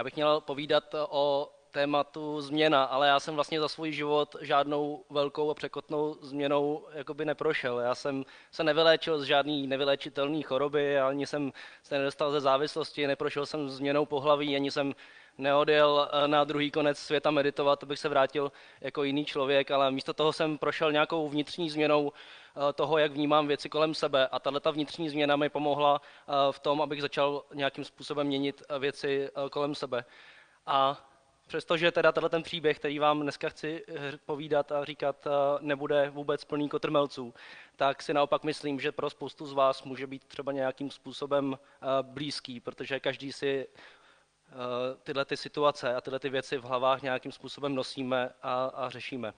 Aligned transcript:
Já 0.00 0.04
bych 0.04 0.16
měl 0.16 0.40
povídat 0.40 0.94
o 1.08 1.52
tématu 1.70 2.40
změna, 2.40 2.84
ale 2.84 3.08
já 3.08 3.20
jsem 3.20 3.34
vlastně 3.34 3.60
za 3.60 3.68
svůj 3.68 3.92
život 3.92 4.36
žádnou 4.40 5.04
velkou 5.10 5.50
a 5.50 5.54
překotnou 5.54 6.14
změnou 6.20 6.86
jakoby 6.92 7.24
neprošel. 7.24 7.80
Já 7.80 7.94
jsem 7.94 8.24
se 8.50 8.64
nevyléčil 8.64 9.20
z 9.20 9.24
žádný 9.24 9.66
nevyléčitelný 9.66 10.42
choroby, 10.42 11.00
ani 11.00 11.26
jsem 11.26 11.52
se 11.82 11.98
nedostal 11.98 12.32
ze 12.32 12.40
závislosti, 12.40 13.06
neprošel 13.06 13.46
jsem 13.46 13.70
změnou 13.70 14.06
pohlaví, 14.06 14.56
ani 14.56 14.70
jsem 14.70 14.94
neodjel 15.40 16.08
eh, 16.12 16.28
na 16.28 16.44
druhý 16.44 16.70
konec 16.70 16.98
světa 16.98 17.30
meditovat, 17.30 17.82
abych 17.82 17.98
se 17.98 18.08
vrátil 18.08 18.52
jako 18.80 19.04
jiný 19.04 19.24
člověk, 19.24 19.70
ale 19.70 19.90
místo 19.90 20.12
toho 20.14 20.32
jsem 20.32 20.58
prošel 20.58 20.92
nějakou 20.92 21.28
vnitřní 21.28 21.70
změnou 21.70 22.12
eh, 22.12 22.72
toho, 22.72 22.98
jak 22.98 23.12
vnímám 23.12 23.46
věci 23.46 23.68
kolem 23.68 23.94
sebe. 23.94 24.28
A 24.28 24.38
tato 24.38 24.72
vnitřní 24.72 25.08
změna 25.08 25.36
mi 25.36 25.48
pomohla 25.48 26.00
eh, 26.00 26.32
v 26.50 26.58
tom, 26.58 26.82
abych 26.82 27.00
začal 27.00 27.44
nějakým 27.54 27.84
způsobem 27.84 28.26
měnit 28.26 28.62
věci 28.78 29.30
kolem 29.50 29.74
sebe. 29.74 30.04
A 30.66 31.06
přestože 31.46 31.92
teda 31.92 32.12
tenhle 32.12 32.30
ten 32.30 32.42
příběh, 32.42 32.78
který 32.78 32.98
vám 32.98 33.20
dneska 33.22 33.48
chci 33.48 33.84
povídat 34.26 34.72
a 34.72 34.84
říkat, 34.84 35.26
nebude 35.60 36.10
vůbec 36.10 36.44
plný 36.44 36.68
kotrmelců, 36.68 37.34
tak 37.76 38.02
si 38.02 38.14
naopak 38.14 38.44
myslím, 38.44 38.80
že 38.80 38.92
pro 38.92 39.10
spoustu 39.10 39.46
z 39.46 39.52
vás 39.52 39.82
může 39.82 40.06
být 40.06 40.24
třeba 40.24 40.52
nějakým 40.52 40.90
způsobem 40.90 41.58
blízký, 42.02 42.60
protože 42.60 43.00
každý 43.00 43.32
si 43.32 43.66
tyhle 45.02 45.24
ty 45.24 45.36
situace 45.36 45.94
a 45.94 46.00
tyhle 46.00 46.18
ty 46.18 46.28
věci 46.28 46.58
v 46.58 46.64
hlavách 46.64 47.02
nějakým 47.02 47.32
způsobem 47.32 47.74
nosíme 47.74 48.30
a, 48.42 48.64
a 48.64 48.90
řešíme. 48.90 49.32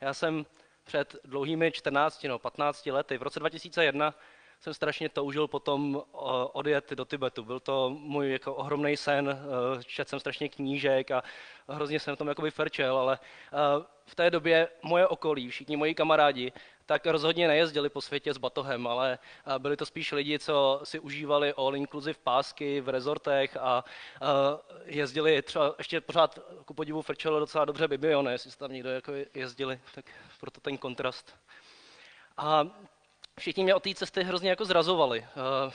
Já 0.00 0.14
jsem 0.14 0.46
před 0.84 1.16
dlouhými 1.24 1.72
14 1.72 2.24
no 2.24 2.38
15 2.38 2.86
lety, 2.86 3.18
v 3.18 3.22
roce 3.22 3.40
2001, 3.40 4.14
jsem 4.60 4.74
strašně 4.74 5.08
toužil 5.08 5.48
potom 5.48 6.02
eh, 6.02 6.16
odjet 6.52 6.90
do 6.90 7.04
Tibetu. 7.04 7.44
Byl 7.44 7.60
to 7.60 7.90
můj 7.90 8.32
jako 8.32 8.54
ohromný 8.54 8.96
sen, 8.96 9.28
eh, 9.30 9.82
četl 9.84 10.08
jsem 10.08 10.20
strašně 10.20 10.48
knížek 10.48 11.10
a 11.10 11.22
hrozně 11.68 12.00
jsem 12.00 12.14
v 12.14 12.18
tom 12.18 12.28
jakoby 12.28 12.50
frčel, 12.50 12.96
ale 12.96 13.18
v 14.06 14.14
té 14.14 14.30
době 14.30 14.68
moje 14.82 15.06
okolí, 15.06 15.48
všichni 15.48 15.76
moji 15.76 15.94
kamarádi, 15.94 16.52
tak 16.86 17.06
rozhodně 17.06 17.48
nejezdili 17.48 17.88
po 17.88 18.00
světě 18.00 18.34
s 18.34 18.38
batohem, 18.38 18.86
ale 18.86 19.18
byli 19.58 19.76
to 19.76 19.86
spíš 19.86 20.12
lidi, 20.12 20.38
co 20.38 20.80
si 20.84 20.98
užívali 21.00 21.52
all 21.52 21.76
inclusive 21.76 22.18
pásky 22.24 22.80
v 22.80 22.88
rezortech 22.88 23.56
a 23.56 23.84
jezdili 24.84 25.42
třeba 25.42 25.74
ještě 25.78 26.00
pořád 26.00 26.38
ku 26.64 26.74
podivu 26.74 27.02
frčelo 27.02 27.40
docela 27.40 27.64
dobře 27.64 27.88
Bibione, 27.88 28.32
jestli 28.32 28.50
tam 28.50 28.72
někdo 28.72 28.90
jako 28.90 29.12
jezdili, 29.34 29.80
tak 29.94 30.04
proto 30.40 30.60
ten 30.60 30.78
kontrast. 30.78 31.34
A 32.36 32.66
všichni 33.40 33.64
mě 33.64 33.74
o 33.74 33.80
té 33.80 33.94
cesty 33.94 34.22
hrozně 34.22 34.50
jako 34.50 34.64
zrazovali. 34.64 35.26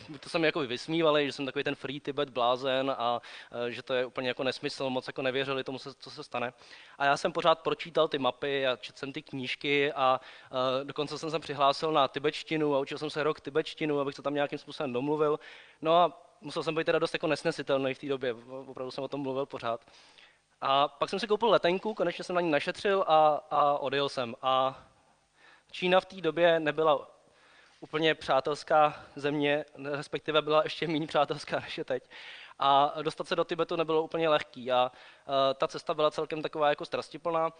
Uh, 0.10 0.18
to 0.20 0.30
se 0.30 0.40
mi 0.40 0.48
jako 0.48 0.60
vysmívali, 0.60 1.26
že 1.26 1.32
jsem 1.32 1.46
takový 1.46 1.64
ten 1.64 1.76
free 1.76 2.00
Tibet 2.00 2.30
blázen 2.30 2.96
a 2.98 3.22
uh, 3.52 3.68
že 3.68 3.84
to 3.84 3.94
je 3.94 4.06
úplně 4.06 4.28
jako 4.28 4.44
nesmysl, 4.44 4.90
moc 4.90 5.08
jako 5.08 5.22
nevěřili 5.22 5.64
tomu, 5.64 5.80
co 6.00 6.12
se 6.12 6.24
stane. 6.24 6.54
A 6.98 7.06
já 7.06 7.18
jsem 7.18 7.32
pořád 7.32 7.60
pročítal 7.60 8.08
ty 8.08 8.18
mapy 8.18 8.68
a 8.68 8.76
četl 8.76 9.00
jsem 9.00 9.14
ty 9.14 9.22
knížky 9.22 9.94
a 9.94 10.22
uh, 10.52 10.88
dokonce 10.88 11.18
jsem 11.18 11.32
se 11.32 11.40
přihlásil 11.40 11.92
na 11.92 12.08
tibetštinu 12.08 12.76
a 12.76 12.80
učil 12.80 12.98
jsem 12.98 13.10
se 13.10 13.24
rok 13.24 13.42
tibetštinu, 13.42 14.00
abych 14.00 14.16
to 14.16 14.22
tam 14.22 14.34
nějakým 14.34 14.60
způsobem 14.60 14.94
domluvil. 14.94 15.40
No 15.82 15.98
a 15.98 16.22
musel 16.42 16.64
jsem 16.64 16.76
být 16.76 16.86
teda 16.86 17.00
dost 17.00 17.14
jako 17.14 17.28
nesnesitelný 17.28 17.94
v 17.94 18.00
té 18.00 18.08
době, 18.08 18.36
opravdu 18.68 18.92
jsem 18.92 19.04
o 19.04 19.08
tom 19.08 19.22
mluvil 19.22 19.46
pořád. 19.46 19.82
A 20.62 20.88
pak 20.88 21.10
jsem 21.10 21.20
si 21.20 21.28
koupil 21.28 21.50
letenku, 21.50 21.94
konečně 21.94 22.24
jsem 22.24 22.36
na 22.36 22.42
ní 22.42 22.52
našetřil 22.52 23.06
a, 23.08 23.42
a 23.52 23.78
odjel 23.78 24.10
jsem. 24.10 24.36
A 24.42 24.84
Čína 25.72 26.00
v 26.00 26.06
té 26.06 26.22
době 26.22 26.60
nebyla 26.60 27.19
úplně 27.80 28.16
přátelská 28.16 29.05
země, 29.16 29.66
respektive 29.83 30.41
byla 30.41 30.63
ještě 30.63 30.88
méně 30.88 31.08
přátelská 31.08 31.59
než 31.59 31.77
je 31.77 31.85
teď. 31.85 32.09
A 32.59 32.94
dostat 33.01 33.28
se 33.28 33.35
do 33.35 33.44
Tibetu 33.44 33.75
nebylo 33.75 34.03
úplně 34.03 34.29
lehký 34.29 34.72
a 34.72 34.91
ta 35.53 35.67
cesta 35.67 35.94
byla 35.94 36.12
celkem 36.12 36.41
taková 36.41 36.69
jako 36.69 36.85
strastiplná. 36.85 37.53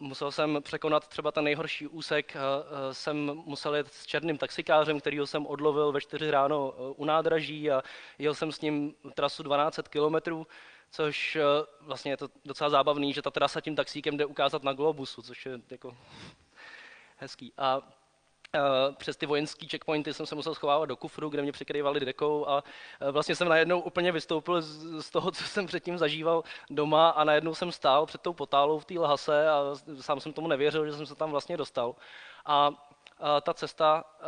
Musel 0.00 0.32
jsem 0.32 0.58
překonat 0.62 1.08
třeba 1.08 1.32
ten 1.32 1.44
nejhorší 1.44 1.86
úsek, 1.86 2.36
jsem 2.92 3.16
musel 3.44 3.74
jet 3.74 3.92
s 3.92 4.06
černým 4.06 4.38
taxikářem, 4.38 5.00
kterýho 5.00 5.26
jsem 5.26 5.46
odlovil 5.46 5.92
ve 5.92 6.00
4 6.00 6.30
ráno 6.30 6.72
e, 6.72 6.94
u 6.96 7.04
nádraží 7.04 7.70
a 7.70 7.82
jel 8.18 8.34
jsem 8.34 8.52
s 8.52 8.60
ním 8.60 8.94
trasu 9.14 9.42
12 9.42 9.80
kilometrů, 9.88 10.46
což 10.90 11.36
e, 11.36 11.42
vlastně 11.80 12.12
je 12.12 12.16
to 12.16 12.28
docela 12.44 12.70
zábavný, 12.70 13.12
že 13.12 13.22
ta 13.22 13.30
trasa 13.30 13.60
tím 13.60 13.76
taxíkem 13.76 14.16
jde 14.16 14.26
ukázat 14.26 14.62
na 14.62 14.72
globusu, 14.72 15.22
což 15.22 15.46
je 15.46 15.60
jako 15.70 15.96
hezký. 17.16 17.52
A 17.58 17.82
přes 18.96 19.16
ty 19.16 19.26
vojenské 19.26 19.66
checkpointy 19.66 20.14
jsem 20.14 20.26
se 20.26 20.34
musel 20.34 20.54
schovávat 20.54 20.88
do 20.88 20.96
kufru, 20.96 21.28
kde 21.28 21.42
mě 21.42 21.52
překrývali 21.52 22.00
dekou 22.00 22.48
a 22.48 22.64
eh, 23.00 23.10
vlastně 23.10 23.36
jsem 23.36 23.48
najednou 23.48 23.80
úplně 23.80 24.12
vystoupil 24.12 24.62
z 25.02 25.10
toho, 25.10 25.30
co 25.30 25.44
jsem 25.44 25.66
předtím 25.66 25.98
zažíval 25.98 26.44
doma 26.70 27.10
a 27.10 27.24
najednou 27.24 27.54
jsem 27.54 27.72
stál 27.72 28.06
před 28.06 28.20
tou 28.20 28.32
potálou 28.32 28.78
v 28.78 28.84
té 28.84 28.98
lhase 28.98 29.50
a 29.50 29.62
sám 30.00 30.20
jsem 30.20 30.32
tomu 30.32 30.48
nevěřil, 30.48 30.86
že 30.86 30.92
jsem 30.92 31.06
se 31.06 31.14
tam 31.14 31.30
vlastně 31.30 31.56
dostal. 31.56 31.94
A 32.46 32.70
ta 33.42 33.54
cesta 33.54 34.04
eh, 34.20 34.24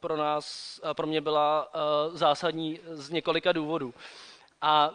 pro 0.00 0.16
nás, 0.16 0.80
pro 0.92 1.06
mě 1.06 1.20
byla 1.20 1.68
zásadní 2.12 2.80
z 2.90 3.10
několika 3.10 3.52
důvodů. 3.52 3.94
A 4.62 4.90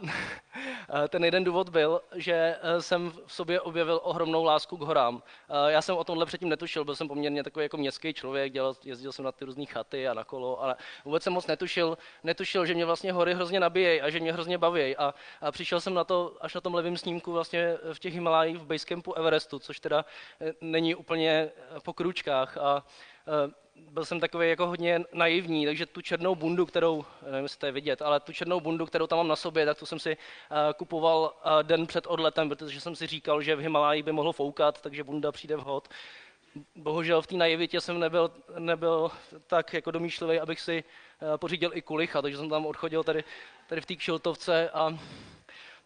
ten 1.09 1.25
jeden 1.25 1.43
důvod 1.43 1.69
byl, 1.69 2.01
že 2.15 2.33
eh, 2.61 2.81
jsem 2.81 3.11
v 3.25 3.33
sobě 3.33 3.61
objevil 3.61 3.99
ohromnou 4.03 4.43
lásku 4.43 4.77
k 4.77 4.81
horám. 4.81 5.23
Eh, 5.49 5.71
já 5.71 5.81
jsem 5.81 5.97
o 5.97 6.03
tomhle 6.03 6.25
předtím 6.25 6.49
netušil, 6.49 6.85
byl 6.85 6.95
jsem 6.95 7.07
poměrně 7.07 7.43
takový 7.43 7.63
jako 7.63 7.77
městský 7.77 8.13
člověk, 8.13 8.53
dělal, 8.53 8.75
jezdil 8.83 9.11
jsem 9.11 9.25
na 9.25 9.31
ty 9.31 9.45
různé 9.45 9.65
chaty 9.65 10.07
a 10.07 10.13
na 10.13 10.23
kolo, 10.23 10.61
ale 10.61 10.75
vůbec 11.05 11.23
jsem 11.23 11.33
moc 11.33 11.47
netušil, 11.47 11.97
netušil, 12.23 12.65
že 12.65 12.73
mě 12.73 12.85
vlastně 12.85 13.13
hory 13.13 13.33
hrozně 13.33 13.59
nabíjejí 13.59 14.01
a 14.01 14.09
že 14.09 14.19
mě 14.19 14.33
hrozně 14.33 14.57
baví. 14.57 14.97
A, 14.97 15.13
a 15.41 15.51
přišel 15.51 15.81
jsem 15.81 15.93
na 15.93 16.03
to 16.03 16.37
až 16.41 16.55
na 16.55 16.61
tom 16.61 16.73
levém 16.73 16.97
snímku 16.97 17.31
vlastně 17.31 17.77
v 17.93 17.99
těch 17.99 18.13
Himalájích 18.13 18.57
v 18.57 18.65
basecampu 18.65 19.13
Everestu, 19.13 19.59
což 19.59 19.79
teda 19.79 20.05
eh, 20.41 20.53
není 20.61 20.95
úplně 20.95 21.51
po 21.83 21.93
kručkách. 21.93 22.57
A 22.57 22.83
byl 23.75 24.05
jsem 24.05 24.19
takový 24.19 24.49
jako 24.49 24.67
hodně 24.67 25.01
naivní, 25.13 25.65
takže 25.65 25.85
tu 25.85 26.01
černou 26.01 26.35
bundu, 26.35 26.65
kterou, 26.65 27.05
nevím, 27.25 27.43
jestli 27.43 27.59
to 27.59 27.65
je 27.65 27.71
vidět, 27.71 28.01
ale 28.01 28.19
tu 28.19 28.33
černou 28.33 28.59
bundu, 28.59 28.85
kterou 28.85 29.07
tam 29.07 29.17
mám 29.17 29.27
na 29.27 29.35
sobě, 29.35 29.65
tak 29.65 29.79
tu 29.79 29.85
jsem 29.85 29.99
si 29.99 30.17
uh, 30.17 30.57
kupoval 30.73 31.33
uh, 31.45 31.63
den 31.63 31.87
před 31.87 32.07
odletem, 32.07 32.49
protože 32.49 32.81
jsem 32.81 32.95
si 32.95 33.07
říkal, 33.07 33.41
že 33.41 33.55
v 33.55 33.59
Himaláji 33.59 34.03
by 34.03 34.11
mohlo 34.11 34.33
foukat, 34.33 34.81
takže 34.81 35.03
bunda 35.03 35.31
přijde 35.31 35.55
vhod. 35.55 35.87
Bohužel 36.75 37.21
v 37.21 37.27
té 37.27 37.35
naivitě 37.35 37.81
jsem 37.81 37.99
nebyl, 37.99 38.31
nebyl 38.59 39.11
tak 39.47 39.73
jako 39.73 39.91
domýšlivý, 39.91 40.39
abych 40.39 40.61
si 40.61 40.83
uh, 41.21 41.37
pořídil 41.37 41.71
i 41.73 41.81
kulicha, 41.81 42.21
takže 42.21 42.37
jsem 42.37 42.49
tam 42.49 42.65
odchodil 42.65 43.03
tady, 43.03 43.23
tady 43.67 43.81
v 43.81 43.85
té 43.85 43.95
kšiltovce 43.95 44.69
a 44.69 44.97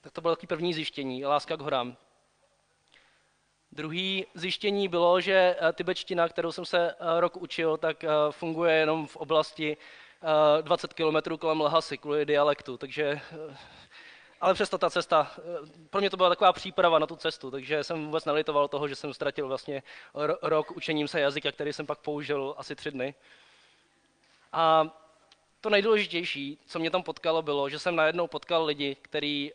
tak 0.02 0.14
to 0.14 0.22
bylo 0.22 0.36
taky 0.36 0.48
první 0.48 0.74
zjištění, 0.74 1.26
láska 1.26 1.58
k 1.58 1.62
horám. 1.62 1.98
Druhý 3.80 4.26
zjištění 4.34 4.88
bylo, 4.88 5.22
že 5.22 5.56
eh, 5.60 5.74
tibetština, 5.74 6.30
kterou 6.30 6.52
jsem 6.52 6.66
se 6.66 6.92
eh, 6.92 6.96
rok 7.20 7.38
učil, 7.38 7.78
tak 7.78 8.04
eh, 8.04 8.10
funguje 8.32 8.76
jenom 8.76 9.08
v 9.08 9.16
oblasti 9.16 9.78
20 10.62 10.94
km 10.94 11.38
kolem 11.38 11.62
Lhasy 11.62 11.98
kvůli 11.98 12.26
dialektu, 12.26 12.78
takže 12.78 13.22
ale 14.42 14.54
přesto 14.54 14.78
ta 14.78 14.90
cesta, 14.90 15.32
pro 15.90 16.02
mě 16.02 16.10
to 16.10 16.18
byla 16.18 16.30
taková 16.30 16.54
příprava 16.54 17.00
na 17.00 17.08
tu 17.08 17.16
cestu, 17.16 17.52
takže 17.52 17.84
jsem 17.84 18.06
vůbec 18.06 18.26
nelitoval 18.26 18.68
toho, 18.68 18.88
že 18.88 18.96
jsem 18.96 19.14
ztratil 19.14 19.48
vlastně 19.48 19.84
rok 20.42 20.72
učením 20.72 21.08
se 21.08 21.20
jazyka, 21.20 21.52
který 21.52 21.74
jsem 21.74 21.86
pak 21.86 22.00
použil 22.00 22.56
asi 22.58 22.76
tři 22.76 22.92
dny. 22.92 23.14
A 24.52 24.88
to 25.62 25.70
nejdůležitější, 25.70 26.58
co 26.66 26.80
mě 26.80 26.92
tam 26.92 27.04
potkalo, 27.04 27.42
bylo, 27.42 27.70
že 27.70 27.80
jsem 27.80 27.96
najednou 27.96 28.28
potkal 28.28 28.66
lidi, 28.66 28.98
kteří 29.02 29.52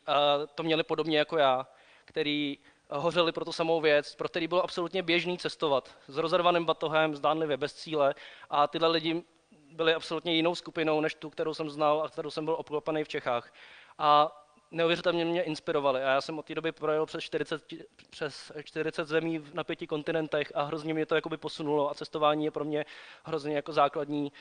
to 0.55 0.62
měli 0.62 0.83
podobně 0.83 1.19
jako 1.19 1.39
já, 1.39 1.67
který 2.05 2.59
hořeli 2.91 3.33
pro 3.33 3.45
tu 3.45 3.53
samou 3.53 3.81
věc, 3.81 4.15
pro 4.15 4.28
který 4.28 4.49
bylo 4.49 4.65
absolutně 4.65 5.03
běžný 5.03 5.39
cestovat 5.39 5.99
s 6.09 6.17
rozervaným 6.17 6.65
batohem, 6.65 7.17
zdánlivě 7.17 7.56
bez 7.56 7.75
cíle 7.75 8.14
a 8.50 8.67
tyhle 8.67 8.88
lidi 8.88 9.25
byli 9.70 9.94
absolutně 9.94 10.35
jinou 10.35 10.55
skupinou 10.55 11.00
než 11.00 11.14
tu, 11.14 11.31
kterou 11.31 11.55
jsem 11.55 11.70
znal 11.70 12.03
a 12.03 12.08
kterou 12.08 12.31
jsem 12.31 12.44
byl 12.44 12.55
obklopený 12.55 13.05
v 13.05 13.08
Čechách. 13.08 13.53
A 13.99 14.41
neuvěřitelně 14.70 15.25
mě 15.25 15.43
inspirovali. 15.43 16.03
A 16.03 16.11
já 16.11 16.20
jsem 16.20 16.38
od 16.38 16.47
té 16.47 16.55
doby 16.55 16.73
projel 16.73 17.06
přes 17.06 17.25
40, 17.25 17.62
přes 18.11 18.53
40 18.64 19.08
zemí 19.08 19.44
na 19.53 19.64
pěti 19.64 19.87
kontinentech 19.87 20.53
a 20.55 20.62
hrozně 20.62 20.94
mě 20.94 21.06
to 21.06 21.14
jakoby 21.14 21.37
posunulo 21.37 21.91
a 21.91 21.94
cestování 21.94 22.44
je 22.44 22.50
pro 22.50 22.64
mě 22.64 22.85
hrozně 23.25 23.56
jako 23.56 23.73
základní 23.73 24.32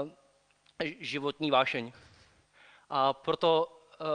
uh, 0.00 0.08
životní 1.00 1.50
vášeň. 1.50 1.92
A 2.90 3.12
proto 3.12 3.66
uh, 4.00 4.06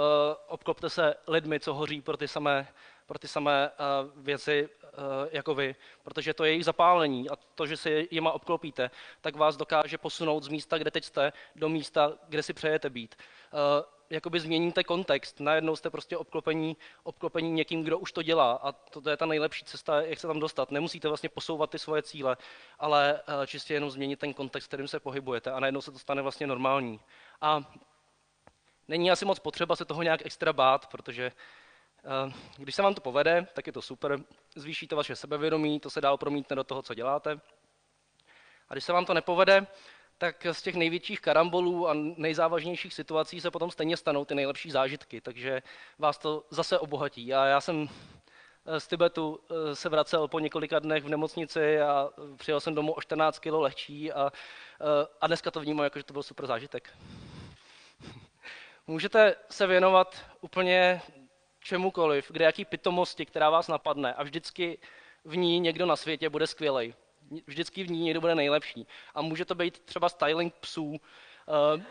obklopte 0.48 0.90
se 0.90 1.16
lidmi, 1.28 1.60
co 1.60 1.74
hoří 1.74 2.02
pro 2.02 2.18
ty 2.18 2.28
samé 2.28 2.68
pro 3.08 3.20
ty 3.20 3.28
samé 3.28 3.70
uh, 3.70 4.24
věci 4.24 4.70
uh, 4.84 4.90
jako 5.32 5.56
vy, 5.56 5.76
protože 6.04 6.34
to 6.34 6.44
je 6.44 6.52
jejich 6.52 6.66
zapálení 6.66 7.30
a 7.30 7.36
to, 7.56 7.66
že 7.66 7.78
se 7.78 7.90
jima 8.12 8.32
obklopíte, 8.32 8.92
tak 9.22 9.36
vás 9.36 9.58
dokáže 9.58 9.98
posunout 9.98 10.44
z 10.44 10.48
místa, 10.48 10.78
kde 10.78 10.92
teď 10.92 11.04
jste, 11.04 11.34
do 11.56 11.70
místa, 11.70 12.14
kde 12.28 12.44
si 12.44 12.54
přejete 12.54 12.90
být. 12.90 13.16
Uh, 13.54 13.60
jakoby 14.10 14.40
změníte 14.40 14.84
kontext, 14.84 15.40
najednou 15.40 15.76
jste 15.76 15.90
prostě 15.90 16.18
obklopení, 16.18 16.78
obklopení 17.04 17.52
někým, 17.52 17.84
kdo 17.84 18.00
už 18.00 18.12
to 18.12 18.22
dělá 18.22 18.52
a 18.54 18.72
to, 18.72 19.02
to 19.02 19.10
je 19.10 19.18
ta 19.18 19.26
nejlepší 19.26 19.66
cesta, 19.66 20.02
jak 20.02 20.20
se 20.20 20.28
tam 20.28 20.40
dostat. 20.40 20.72
Nemusíte 20.72 21.08
vlastně 21.08 21.30
posouvat 21.30 21.70
ty 21.70 21.80
svoje 21.80 22.02
cíle, 22.02 22.38
ale 22.80 23.22
čistě 23.46 23.74
jenom 23.74 23.90
změnit 23.90 24.20
ten 24.20 24.34
kontext, 24.34 24.68
kterým 24.68 24.88
se 24.88 25.00
pohybujete 25.00 25.52
a 25.52 25.60
najednou 25.60 25.82
se 25.82 25.92
to 25.92 26.00
stane 26.00 26.22
vlastně 26.22 26.48
normální. 26.48 27.00
A 27.42 27.74
není 28.88 29.12
asi 29.12 29.26
moc 29.26 29.40
potřeba 29.40 29.76
se 29.76 29.86
toho 29.86 30.04
nějak 30.04 30.26
extra 30.26 30.54
bát, 30.54 30.88
protože 30.88 31.32
když 32.58 32.76
se 32.76 32.82
vám 32.82 32.96
to 32.96 33.02
povede, 33.02 33.48
tak 33.54 33.68
je 33.68 33.74
to 33.74 33.82
super, 33.82 34.20
zvýší 34.56 34.88
to 34.88 34.96
vaše 34.96 35.16
sebevědomí, 35.16 35.80
to 35.80 35.90
se 35.90 36.02
dál 36.02 36.18
promítne 36.18 36.56
do 36.56 36.64
toho, 36.64 36.82
co 36.82 36.94
děláte. 36.94 37.40
A 38.70 38.74
když 38.74 38.84
se 38.84 38.94
vám 38.94 39.06
to 39.06 39.14
nepovede, 39.14 39.68
tak 40.18 40.48
z 40.52 40.62
těch 40.62 40.76
největších 40.76 41.22
karambolů 41.22 41.90
a 41.90 41.94
nejzávažnějších 41.94 42.94
situací 42.94 43.42
se 43.42 43.52
potom 43.52 43.72
stejně 43.72 43.98
stanou 43.98 44.26
ty 44.26 44.36
nejlepší 44.36 44.72
zážitky, 44.72 45.22
takže 45.22 45.62
vás 46.00 46.18
to 46.18 46.44
zase 46.50 46.80
obohatí. 46.80 47.34
A 47.34 47.46
já 47.46 47.62
jsem 47.62 47.90
eh, 48.66 48.80
z 48.80 48.88
Tibetu 48.88 49.40
eh, 49.40 49.76
se 49.76 49.90
vracel 49.90 50.28
po 50.28 50.40
několika 50.40 50.80
dnech 50.80 51.04
v 51.04 51.10
nemocnici 51.10 51.82
a 51.82 52.10
přijel 52.38 52.60
jsem 52.60 52.76
domů 52.76 52.94
o 52.94 53.02
14 53.02 53.40
kg 53.40 53.46
lehčí 53.46 54.12
a, 54.12 54.32
eh, 54.82 55.08
a 55.22 55.28
dneska 55.28 55.52
to 55.52 55.60
vnímám 55.60 55.84
jako, 55.84 56.00
že 56.00 56.04
to 56.04 56.14
byl 56.14 56.24
super 56.24 56.48
zážitek. 56.48 56.90
Můžete 58.88 59.36
se 59.50 59.68
věnovat 59.68 60.26
úplně 60.42 61.02
čemukoliv, 61.68 62.32
kde 62.32 62.46
jaký 62.46 62.66
pitomosti, 62.66 63.26
která 63.26 63.50
vás 63.50 63.68
napadne 63.68 64.14
a 64.14 64.24
vždycky 64.24 64.78
v 65.26 65.38
ní 65.38 65.60
někdo 65.60 65.86
na 65.86 65.96
světě 65.96 66.30
bude 66.30 66.48
skvělej 66.48 66.94
vždycky 67.48 67.84
v 67.84 67.92
ní 67.92 68.00
někdo 68.00 68.22
bude 68.22 68.36
nejlepší. 68.36 68.88
A 69.16 69.22
může 69.22 69.46
to 69.46 69.56
být 69.56 69.80
třeba 69.80 70.10
styling 70.10 70.54
psů. 70.54 70.86
Uh, 70.86 71.82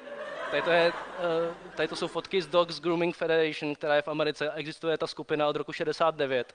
tady, 0.50 0.62
to 0.62 0.70
je, 0.70 0.92
uh, 0.92 1.72
tady 1.74 1.88
to 1.88 1.96
jsou 1.96 2.08
fotky 2.08 2.42
z 2.42 2.46
Dogs 2.46 2.80
Grooming 2.80 3.16
Federation, 3.16 3.74
která 3.74 3.94
je 3.94 4.02
v 4.02 4.08
Americe. 4.08 4.52
Existuje 4.52 4.98
ta 4.98 5.06
skupina 5.06 5.48
od 5.48 5.56
roku 5.56 5.72
69. 5.72 6.54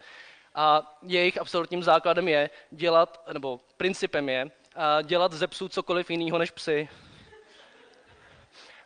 A 0.56 0.96
jejich 1.02 1.42
absolutním 1.42 1.84
základem 1.84 2.28
je 2.28 2.50
dělat, 2.72 3.24
nebo 3.34 3.60
principem 3.78 4.30
je, 4.30 4.46
uh, 4.46 4.52
dělat 5.04 5.34
ze 5.34 5.48
psů 5.48 5.70
cokoliv 5.70 6.10
jiného 6.10 6.38
než 6.38 6.52
psy. 6.52 6.90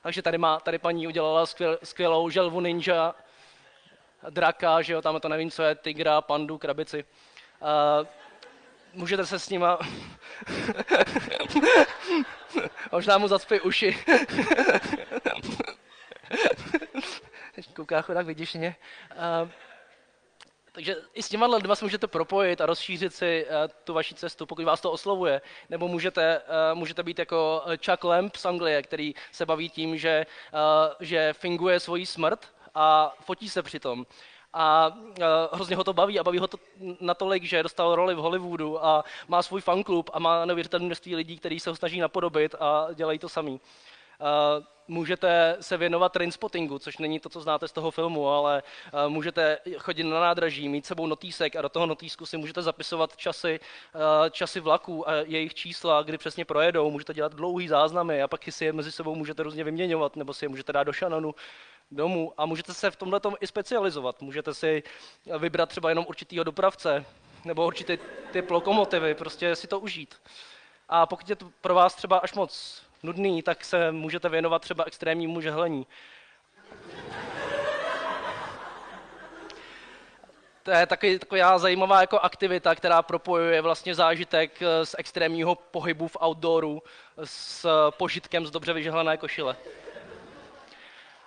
Takže 0.01 0.21
tady, 0.21 0.37
má, 0.37 0.59
tady 0.59 0.77
paní 0.77 1.07
udělala 1.07 1.45
skvěl, 1.45 1.79
skvělou 1.83 2.29
želvu 2.29 2.61
ninja, 2.61 3.15
draka, 4.29 4.81
že 4.81 4.93
jo, 4.93 5.01
tam 5.01 5.19
to 5.19 5.29
nevím, 5.29 5.51
co 5.51 5.63
je, 5.63 5.75
tigra, 5.75 6.21
pandu, 6.21 6.57
krabici. 6.57 7.05
Uh, 7.61 8.07
můžete 8.93 9.25
se 9.25 9.39
s 9.39 9.49
nima... 9.49 9.79
Možná 12.91 13.17
mu 13.17 13.27
zacpí 13.27 13.59
uši. 13.59 13.97
Kouká 17.75 18.01
chudák 18.01 18.25
vyděšeně. 18.25 18.75
Uh, 19.11 19.49
takže 20.71 20.95
i 21.13 21.23
s 21.23 21.29
těma 21.29 21.47
lidma 21.47 21.75
se 21.75 21.85
můžete 21.85 22.07
propojit 22.07 22.61
a 22.61 22.65
rozšířit 22.65 23.13
si 23.13 23.45
uh, 23.45 23.51
tu 23.83 23.93
vaši 23.93 24.15
cestu, 24.15 24.45
pokud 24.45 24.65
vás 24.65 24.81
to 24.81 24.91
oslovuje. 24.91 25.41
Nebo 25.69 25.87
můžete, 25.87 26.39
uh, 26.39 26.77
můžete 26.79 27.03
být 27.03 27.19
jako 27.19 27.63
Chuck 27.85 28.03
Lamp 28.03 28.35
z 28.35 28.45
Anglie, 28.45 28.83
který 28.83 29.13
se 29.31 29.45
baví 29.45 29.69
tím, 29.69 29.97
že, 29.97 30.25
uh, 30.53 30.59
že 30.99 31.33
finguje 31.33 31.79
svoji 31.79 32.05
smrt 32.05 32.54
a 32.75 33.13
fotí 33.21 33.49
se 33.49 33.63
přitom 33.63 34.05
a 34.55 34.87
uh, 34.87 35.23
hrozně 35.51 35.75
ho 35.75 35.83
to 35.83 35.93
baví 35.93 36.19
a 36.19 36.23
baví 36.23 36.39
ho 36.39 36.47
to 36.47 36.57
natolik, 36.99 37.43
že 37.43 37.63
dostal 37.63 37.95
roli 37.95 38.15
v 38.15 38.17
Hollywoodu 38.17 38.85
a 38.85 39.03
má 39.27 39.43
svůj 39.43 39.61
fanklub 39.61 40.09
a 40.13 40.19
má 40.19 40.45
neuvěřitelné 40.45 40.85
množství 40.85 41.15
lidí, 41.15 41.37
kteří 41.37 41.59
se 41.59 41.69
ho 41.69 41.75
snaží 41.75 41.99
napodobit 41.99 42.55
a 42.59 42.87
dělají 42.93 43.19
to 43.19 43.29
samý. 43.29 43.51
Uh, 43.51 44.63
můžete 44.87 45.57
se 45.61 45.77
věnovat 45.77 46.11
trainspottingu, 46.11 46.79
což 46.79 46.97
není 46.97 47.19
to, 47.19 47.29
co 47.29 47.41
znáte 47.41 47.67
z 47.67 47.71
toho 47.71 47.91
filmu, 47.91 48.29
ale 48.29 48.63
uh, 48.93 49.09
můžete 49.09 49.57
chodit 49.77 50.03
na 50.03 50.19
nádraží, 50.19 50.69
mít 50.69 50.85
sebou 50.85 51.07
notýsek 51.07 51.55
a 51.55 51.61
do 51.61 51.69
toho 51.69 51.85
notýsku 51.85 52.25
si 52.25 52.37
můžete 52.37 52.61
zapisovat 52.61 53.17
časy, 53.17 53.59
uh, 53.95 54.01
časy 54.29 54.59
vlaků 54.59 55.09
a 55.09 55.13
jejich 55.13 55.53
čísla, 55.53 56.01
kdy 56.01 56.17
přesně 56.17 56.45
projedou, 56.45 56.91
můžete 56.91 57.13
dělat 57.13 57.33
dlouhý 57.33 57.67
záznamy 57.67 58.21
a 58.21 58.27
pak 58.27 58.41
si 58.49 58.65
je 58.65 58.73
mezi 58.73 58.91
sebou 58.91 59.15
můžete 59.15 59.43
různě 59.43 59.63
vyměňovat, 59.63 60.15
nebo 60.15 60.33
si 60.33 60.45
je 60.45 60.49
můžete 60.49 60.73
dát 60.73 60.83
do 60.83 60.93
šanonu 60.93 61.35
domů 61.91 62.33
a 62.37 62.45
můžete 62.45 62.73
se 62.73 62.91
v 62.91 62.95
tomhle 62.95 63.21
i 63.39 63.47
specializovat. 63.47 64.21
Můžete 64.21 64.53
si 64.53 64.83
vybrat 65.39 65.69
třeba 65.69 65.89
jenom 65.89 66.05
určitýho 66.07 66.43
dopravce 66.43 67.05
nebo 67.45 67.65
určitý 67.65 67.97
typ 68.31 68.51
lokomotivy, 68.51 69.15
prostě 69.15 69.55
si 69.55 69.67
to 69.67 69.79
užít. 69.79 70.15
A 70.89 71.05
pokud 71.05 71.29
je 71.29 71.35
to 71.35 71.49
pro 71.61 71.75
vás 71.75 71.95
třeba 71.95 72.17
až 72.17 72.33
moc 72.33 72.81
nudný, 73.03 73.41
tak 73.41 73.65
se 73.65 73.91
můžete 73.91 74.29
věnovat 74.29 74.61
třeba 74.61 74.83
extrémnímu 74.83 75.41
žehlení. 75.41 75.87
To 80.63 80.71
je 80.71 80.85
taky, 80.85 81.19
taková 81.19 81.59
zajímavá 81.59 82.01
jako 82.01 82.19
aktivita, 82.19 82.75
která 82.75 83.01
propojuje 83.01 83.61
vlastně 83.61 83.95
zážitek 83.95 84.59
z 84.83 84.95
extrémního 84.97 85.55
pohybu 85.55 86.07
v 86.07 86.17
outdooru 86.23 86.83
s 87.23 87.67
požitkem 87.89 88.45
z 88.45 88.51
dobře 88.51 88.73
vyžehlené 88.73 89.17
košile 89.17 89.55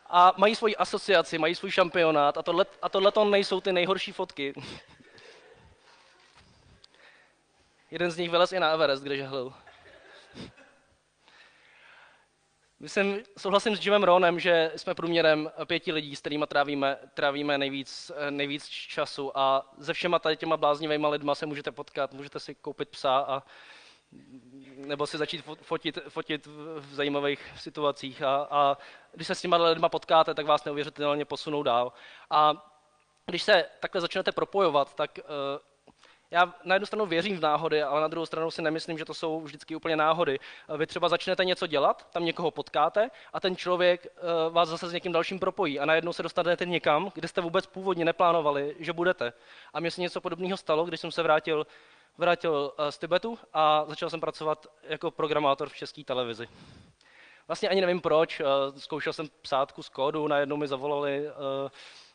a 0.09 0.35
mají 0.37 0.55
svoji 0.55 0.77
asociaci, 0.77 1.39
mají 1.39 1.55
svůj 1.55 1.71
šampionát 1.71 2.39
a 2.39 2.43
tohle, 2.43 2.67
a 2.83 2.89
tohle 2.89 3.13
to 3.13 3.25
nejsou 3.25 3.61
ty 3.61 3.73
nejhorší 3.73 4.13
fotky. 4.13 4.55
Jeden 7.91 8.11
z 8.11 8.17
nich 8.17 8.31
vylez 8.31 8.53
i 8.53 8.61
na 8.61 8.71
Everest, 8.71 9.03
kde 9.03 9.17
žehlil. 9.17 9.53
Myslím, 12.81 13.23
souhlasím 13.39 13.77
s 13.77 13.85
Jimem 13.85 14.05
Ronem, 14.05 14.41
že 14.41 14.73
jsme 14.77 14.95
průměrem 14.95 15.51
pěti 15.65 15.93
lidí, 15.93 16.17
s 16.17 16.21
kterými 16.21 16.47
trávíme, 16.47 16.97
trávíme 17.15 17.59
nejvíc, 17.59 18.13
nejvíc 18.31 18.67
času 18.69 19.39
a 19.39 19.73
se 19.81 19.93
všema 19.93 20.19
tady 20.19 20.37
těma 20.37 20.57
bláznivými 20.57 21.07
lidma 21.07 21.35
se 21.35 21.47
můžete 21.47 21.73
potkat, 21.73 22.13
můžete 22.13 22.41
si 22.41 22.55
koupit 22.55 22.89
psa 22.89 23.19
a 23.19 23.43
nebo 24.77 25.07
si 25.07 25.19
začít 25.19 25.45
fotit, 25.63 25.99
fotit 26.09 26.47
v 26.77 26.95
zajímavých 26.95 27.53
situacích. 27.57 28.23
A, 28.23 28.49
a 28.51 28.79
když 29.13 29.27
se 29.27 29.35
s 29.35 29.41
těma 29.41 29.57
lidma 29.57 29.89
potkáte, 29.89 30.35
tak 30.35 30.47
vás 30.47 30.65
neuvěřitelně 30.65 31.25
posunou 31.25 31.63
dál. 31.63 31.93
A 32.31 32.71
když 33.27 33.43
se 33.43 33.65
takhle 33.81 34.01
začnete 34.01 34.33
propojovat, 34.33 34.95
tak 34.95 35.19
uh, 35.19 35.25
já 36.31 36.55
na 36.65 36.75
jednu 36.75 36.87
stranu 36.87 37.07
věřím 37.07 37.37
v 37.37 37.41
náhody, 37.41 37.83
ale 37.83 38.01
na 38.01 38.09
druhou 38.09 38.27
stranu 38.27 38.51
si 38.51 38.63
nemyslím, 38.63 38.99
že 38.99 39.05
to 39.05 39.15
jsou 39.15 39.41
vždycky 39.41 39.77
úplně 39.77 39.97
náhody. 39.97 40.39
Vy 40.77 40.87
třeba 40.87 41.09
začnete 41.09 41.45
něco 41.45 41.67
dělat, 41.67 42.11
tam 42.11 42.25
někoho 42.25 42.51
potkáte 42.51 43.11
a 43.33 43.41
ten 43.41 43.57
člověk 43.57 44.07
uh, 44.07 44.55
vás 44.55 44.69
zase 44.69 44.89
s 44.89 44.93
někým 44.93 45.13
dalším 45.13 45.39
propojí 45.39 45.81
a 45.81 45.85
najednou 45.85 46.13
se 46.13 46.23
dostanete 46.23 46.67
někam, 46.67 47.11
kde 47.15 47.29
jste 47.29 47.41
vůbec 47.41 47.67
původně 47.67 48.05
neplánovali, 48.05 48.77
že 48.79 48.93
budete. 48.93 49.33
A 49.75 49.81
mně 49.81 49.91
se 49.91 50.01
něco 50.01 50.21
podobného 50.21 50.57
stalo, 50.57 50.85
když 50.85 51.01
jsem 51.01 51.13
se 51.13 51.23
vrátil 51.23 51.67
vrátil 52.19 52.73
eh, 52.79 52.93
z 52.93 52.99
Tibetu 52.99 53.39
a 53.55 53.85
začal 53.89 54.11
jsem 54.11 54.21
pracovat 54.21 54.67
jako 54.83 55.11
programátor 55.11 55.69
v 55.69 55.77
české 55.77 56.05
televizi. 56.05 56.49
Vlastně 57.49 57.69
ani 57.69 57.81
nevím 57.81 58.01
proč, 58.01 58.41
eh, 58.41 58.45
zkoušel 58.81 59.13
jsem 59.13 59.29
psát 59.43 59.73
kus 59.73 59.89
kódu, 59.89 60.29
najednou 60.29 60.57
mi 60.57 60.69
zavolali, 60.69 61.29
eh, 61.29 61.71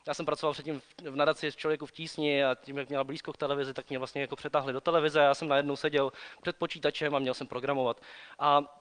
já 0.08 0.14
jsem 0.14 0.26
pracoval 0.26 0.54
předtím 0.54 0.82
v 1.10 1.16
nadaci 1.16 1.52
člověku 1.52 1.86
v 1.86 1.92
tísni 1.92 2.46
a 2.46 2.56
tím, 2.56 2.78
jak 2.78 2.90
měla 2.90 3.04
blízko 3.04 3.34
k 3.34 3.38
televizi, 3.38 3.74
tak 3.74 3.90
mě 3.90 3.98
vlastně 3.98 4.22
jako 4.22 4.36
přetáhli 4.36 4.74
do 4.74 4.82
televize 4.82 5.20
a 5.22 5.24
já 5.24 5.34
jsem 5.34 5.48
najednou 5.48 5.76
seděl 5.76 6.12
před 6.42 6.56
počítačem 6.56 7.16
a 7.16 7.20
měl 7.20 7.34
jsem 7.34 7.48
programovat. 7.48 8.02
A 8.40 8.80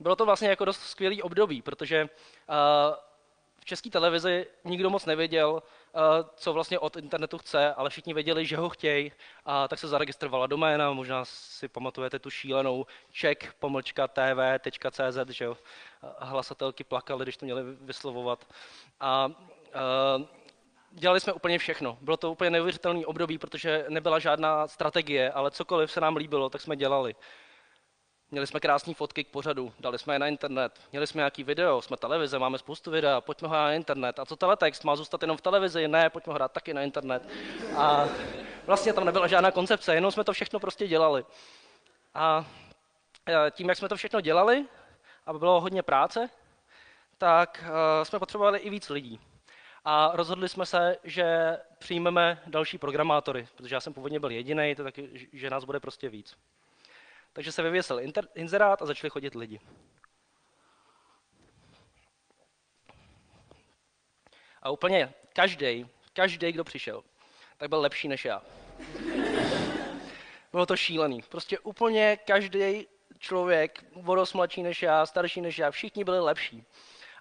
bylo 0.00 0.16
to 0.16 0.26
vlastně 0.26 0.48
jako 0.48 0.64
dost 0.64 0.80
skvělý 0.80 1.22
období, 1.22 1.62
protože 1.62 2.08
v 3.60 3.64
české 3.64 3.90
televizi 3.90 4.46
nikdo 4.64 4.90
moc 4.90 5.06
nevěděl, 5.06 5.62
co 6.34 6.52
vlastně 6.52 6.78
od 6.78 6.96
internetu 6.96 7.38
chce, 7.38 7.74
ale 7.74 7.90
všichni 7.90 8.14
věděli, 8.14 8.46
že 8.46 8.56
ho 8.56 8.68
chtějí, 8.68 9.12
a 9.44 9.68
tak 9.68 9.78
se 9.78 9.88
zaregistrovala 9.88 10.46
doména, 10.46 10.92
možná 10.92 11.24
si 11.24 11.68
pamatujete 11.68 12.18
tu 12.18 12.30
šílenou 12.30 12.86
check 13.20 13.52
pomlčka 13.58 14.08
tv.cz, 14.08 15.30
že 15.30 15.44
jo, 15.44 15.56
hlasatelky 16.18 16.84
plakaly, 16.84 17.24
když 17.24 17.36
to 17.36 17.44
měli 17.44 17.62
vyslovovat. 17.80 18.44
A 19.00 19.26
uh, 19.26 20.24
dělali 20.90 21.20
jsme 21.20 21.32
úplně 21.32 21.58
všechno. 21.58 21.98
Bylo 22.00 22.16
to 22.16 22.32
úplně 22.32 22.50
neuvěřitelný 22.50 23.06
období, 23.06 23.38
protože 23.38 23.84
nebyla 23.88 24.18
žádná 24.18 24.68
strategie, 24.68 25.32
ale 25.32 25.50
cokoliv 25.50 25.92
se 25.92 26.00
nám 26.00 26.16
líbilo, 26.16 26.50
tak 26.50 26.60
jsme 26.60 26.76
dělali. 26.76 27.14
Měli 28.30 28.46
jsme 28.46 28.60
krásné 28.60 28.94
fotky 28.94 29.24
k 29.24 29.28
pořadu, 29.28 29.72
dali 29.80 29.98
jsme 29.98 30.14
je 30.14 30.18
na 30.18 30.26
internet, 30.26 30.80
měli 30.92 31.06
jsme 31.06 31.18
nějaký 31.18 31.44
video, 31.44 31.82
jsme 31.82 31.96
televize, 31.96 32.38
máme 32.38 32.58
spoustu 32.58 32.90
videa, 32.90 33.20
pojďme 33.20 33.48
ho 33.48 33.54
na 33.54 33.72
internet. 33.72 34.18
A 34.18 34.24
co 34.24 34.36
teletext, 34.36 34.84
má 34.84 34.96
zůstat 34.96 35.22
jenom 35.22 35.36
v 35.36 35.40
televizi? 35.40 35.88
Ne, 35.88 36.10
pojďme 36.10 36.32
ho 36.32 36.38
dát 36.38 36.52
taky 36.52 36.74
na 36.74 36.82
internet. 36.82 37.28
A 37.76 38.08
vlastně 38.66 38.92
tam 38.92 39.04
nebyla 39.04 39.26
žádná 39.26 39.50
koncepce, 39.50 39.94
jenom 39.94 40.10
jsme 40.10 40.24
to 40.24 40.32
všechno 40.32 40.60
prostě 40.60 40.88
dělali. 40.88 41.24
A 42.14 42.46
e, 43.28 43.50
tím, 43.50 43.68
jak 43.68 43.78
jsme 43.78 43.88
to 43.88 43.96
všechno 43.96 44.20
dělali, 44.20 44.66
a 45.26 45.32
bylo 45.32 45.60
hodně 45.60 45.82
práce, 45.82 46.30
tak 47.18 47.64
e, 48.00 48.04
jsme 48.04 48.18
potřebovali 48.18 48.58
i 48.58 48.70
víc 48.70 48.88
lidí. 48.90 49.20
A 49.84 50.10
rozhodli 50.14 50.48
jsme 50.48 50.66
se, 50.66 50.96
že 51.04 51.58
přijmeme 51.78 52.42
další 52.46 52.78
programátory, 52.78 53.48
protože 53.54 53.74
já 53.74 53.80
jsem 53.80 53.92
původně 53.92 54.20
byl 54.20 54.30
jediný, 54.30 54.74
tak 54.74 54.94
že 55.32 55.50
nás 55.50 55.64
bude 55.64 55.80
prostě 55.80 56.08
víc. 56.08 56.36
Takže 57.38 57.52
se 57.52 57.62
vyvěsil 57.62 58.00
inzerát 58.34 58.82
a 58.82 58.86
začali 58.86 59.10
chodit 59.10 59.34
lidi. 59.34 59.60
A 64.62 64.70
úplně 64.70 65.14
každý, 65.32 65.86
každý, 66.12 66.52
kdo 66.52 66.64
přišel, 66.64 67.04
tak 67.56 67.68
byl 67.68 67.80
lepší 67.80 68.08
než 68.08 68.24
já. 68.24 68.42
Bylo 70.52 70.66
to 70.66 70.76
šílený. 70.76 71.22
Prostě 71.22 71.58
úplně 71.58 72.16
každý 72.16 72.86
člověk, 73.18 73.84
vodost 73.92 74.32
mladší 74.32 74.62
než 74.62 74.82
já, 74.82 75.06
starší 75.06 75.40
než 75.40 75.58
já, 75.58 75.70
všichni 75.70 76.04
byli 76.04 76.20
lepší. 76.20 76.64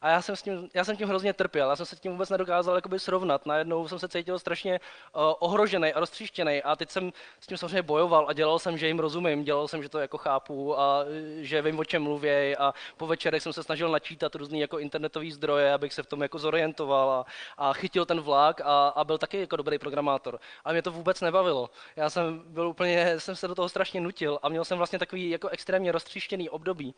A 0.01 0.09
já 0.09 0.21
jsem, 0.21 0.35
s 0.35 0.41
tím, 0.41 0.69
já 0.73 0.83
jsem 0.83 0.97
tím 0.97 1.07
hrozně 1.07 1.33
trpěl, 1.33 1.69
já 1.69 1.75
jsem 1.75 1.85
se 1.85 1.95
tím 1.95 2.11
vůbec 2.11 2.29
nedokázal 2.29 2.75
jakoby 2.75 2.99
srovnat. 2.99 3.45
Najednou 3.45 3.87
jsem 3.87 3.99
se 3.99 4.07
cítil 4.07 4.39
strašně 4.39 4.79
uh, 4.79 5.21
ohrožený 5.39 5.93
a 5.93 5.99
roztříštěný 5.99 6.63
a 6.63 6.75
teď 6.75 6.89
jsem 6.89 7.13
s 7.39 7.47
tím 7.47 7.57
samozřejmě 7.57 7.81
bojoval 7.81 8.25
a 8.29 8.33
dělal 8.33 8.59
jsem, 8.59 8.77
že 8.77 8.87
jim 8.87 8.99
rozumím, 8.99 9.43
dělal 9.43 9.67
jsem, 9.67 9.83
že 9.83 9.89
to 9.89 9.99
jako 9.99 10.17
chápu 10.17 10.79
a 10.79 11.05
že 11.41 11.61
vím, 11.61 11.79
o 11.79 11.85
čem 11.85 12.03
mluví 12.03 12.57
a 12.57 12.73
po 12.97 13.07
večerech 13.07 13.43
jsem 13.43 13.53
se 13.53 13.63
snažil 13.63 13.89
načítat 13.89 14.35
různý 14.35 14.59
jako 14.59 14.79
internetové 14.79 15.31
zdroje, 15.31 15.73
abych 15.73 15.93
se 15.93 16.03
v 16.03 16.07
tom 16.07 16.21
jako 16.21 16.39
zorientoval 16.39 17.09
a, 17.11 17.25
a 17.57 17.73
chytil 17.73 18.05
ten 18.05 18.21
vlak 18.21 18.61
a, 18.61 18.87
a, 18.87 19.03
byl 19.03 19.17
taky 19.17 19.39
jako 19.39 19.55
dobrý 19.55 19.79
programátor. 19.79 20.39
A 20.65 20.71
mě 20.71 20.81
to 20.81 20.91
vůbec 20.91 21.21
nebavilo. 21.21 21.69
Já 21.95 22.09
jsem 22.09 22.43
byl 22.45 22.67
úplně, 22.67 23.19
jsem 23.19 23.35
se 23.35 23.47
do 23.47 23.55
toho 23.55 23.69
strašně 23.69 24.01
nutil 24.01 24.39
a 24.43 24.49
měl 24.49 24.65
jsem 24.65 24.77
vlastně 24.77 24.99
takový 24.99 25.29
jako 25.29 25.49
extrémně 25.49 25.91
roztříštěný 25.91 26.49
období. 26.49 26.95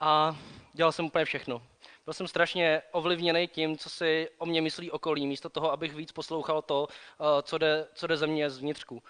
A 0.00 0.36
dělal 0.72 0.92
jsem 0.92 1.04
úplně 1.04 1.24
všechno. 1.24 1.62
Byl 2.04 2.14
jsem 2.14 2.28
strašně 2.28 2.82
ovlivněný 2.92 3.48
tím, 3.48 3.78
co 3.78 3.90
si 3.90 4.28
o 4.38 4.46
mě 4.46 4.62
myslí 4.62 4.90
okolí, 4.90 5.26
místo 5.26 5.48
toho, 5.48 5.72
abych 5.72 5.94
víc 5.94 6.12
poslouchal 6.12 6.62
to, 6.62 6.88
eh, 6.90 7.42
co 7.42 7.58
jde, 7.58 7.88
co 7.94 8.06
jde 8.06 8.16
ze 8.16 8.26
mě 8.26 8.50
zvnitřku. 8.50 9.02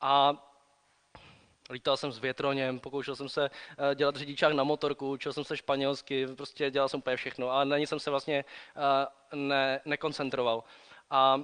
A 0.00 0.34
lítal 1.70 1.96
jsem 1.96 2.12
s 2.12 2.18
větroněm, 2.18 2.80
pokoušel 2.80 3.16
jsem 3.16 3.28
se 3.28 3.50
eh, 3.50 3.94
dělat 3.94 4.16
řidičák 4.16 4.52
na 4.52 4.64
motorku, 4.64 5.10
učil 5.10 5.32
jsem 5.32 5.44
se 5.44 5.56
španělsky, 5.56 6.26
prostě 6.26 6.70
dělal 6.70 6.88
jsem 6.88 6.98
úplně 6.98 7.16
všechno 7.16 7.50
a 7.50 7.64
na 7.64 7.78
ní 7.78 7.86
jsem 7.86 8.00
se 8.00 8.10
vlastně 8.10 8.44
eh, 8.76 9.36
ne, 9.36 9.80
nekoncentroval. 9.84 10.64
A 11.10 11.40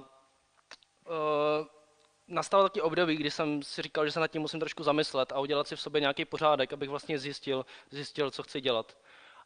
nastalo 2.27 2.63
taky 2.63 2.81
období, 2.81 3.15
kdy 3.15 3.31
jsem 3.31 3.63
si 3.63 3.81
říkal, 3.81 4.05
že 4.05 4.11
se 4.11 4.19
nad 4.19 4.27
tím 4.27 4.41
musím 4.41 4.59
trošku 4.59 4.83
zamyslet 4.83 5.31
a 5.31 5.39
udělat 5.39 5.67
si 5.67 5.75
v 5.75 5.81
sobě 5.81 6.01
nějaký 6.01 6.25
pořádek, 6.25 6.73
abych 6.73 6.89
vlastně 6.89 7.19
zjistil, 7.19 7.65
zjistil 7.89 8.31
co 8.31 8.43
chci 8.43 8.61
dělat. 8.61 8.97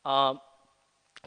A 0.04 0.36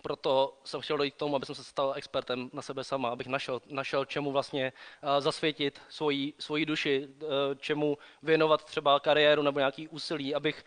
proto 0.02 0.58
jsem 0.64 0.80
chtěl 0.80 0.96
dojít 0.96 1.14
k 1.14 1.18
tomu, 1.18 1.36
aby 1.36 1.46
jsem 1.46 1.54
se 1.54 1.64
stal 1.64 1.92
expertem 1.96 2.50
na 2.52 2.62
sebe 2.62 2.84
sama, 2.84 3.08
abych 3.08 3.26
našel, 3.26 3.60
našel 3.66 4.04
čemu 4.04 4.32
vlastně 4.32 4.72
uh, 5.02 5.20
zasvětit 5.20 5.80
svoji, 5.88 6.34
svoji 6.38 6.66
duši, 6.66 7.08
uh, 7.08 7.28
čemu 7.58 7.98
věnovat 8.22 8.64
třeba 8.64 9.00
kariéru 9.00 9.42
nebo 9.42 9.58
nějaký 9.58 9.88
úsilí, 9.88 10.34
abych, 10.34 10.64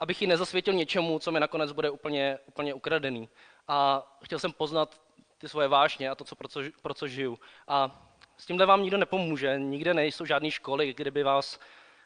abych 0.00 0.22
ji 0.22 0.28
nezasvětil 0.28 0.74
něčemu, 0.74 1.18
co 1.18 1.32
mi 1.32 1.40
nakonec 1.40 1.72
bude 1.72 1.90
úplně, 1.90 2.38
úplně 2.46 2.74
ukradený. 2.74 3.28
A 3.68 4.06
chtěl 4.24 4.38
jsem 4.38 4.52
poznat 4.52 5.00
ty 5.38 5.48
svoje 5.48 5.68
vášně 5.68 6.10
a 6.10 6.14
to, 6.14 6.24
co, 6.24 6.36
pro, 6.36 6.48
co, 6.48 6.60
pro 6.82 6.94
co 6.94 7.08
žiju. 7.08 7.38
A 7.68 8.02
s 8.36 8.46
tímhle 8.46 8.66
vám 8.66 8.82
nikdo 8.82 8.98
nepomůže, 8.98 9.58
nikde 9.58 9.94
nejsou 9.94 10.24
žádné 10.24 10.50
školy, 10.50 10.94
kde 10.94 11.10
by 11.10 11.22
vás, 11.22 11.58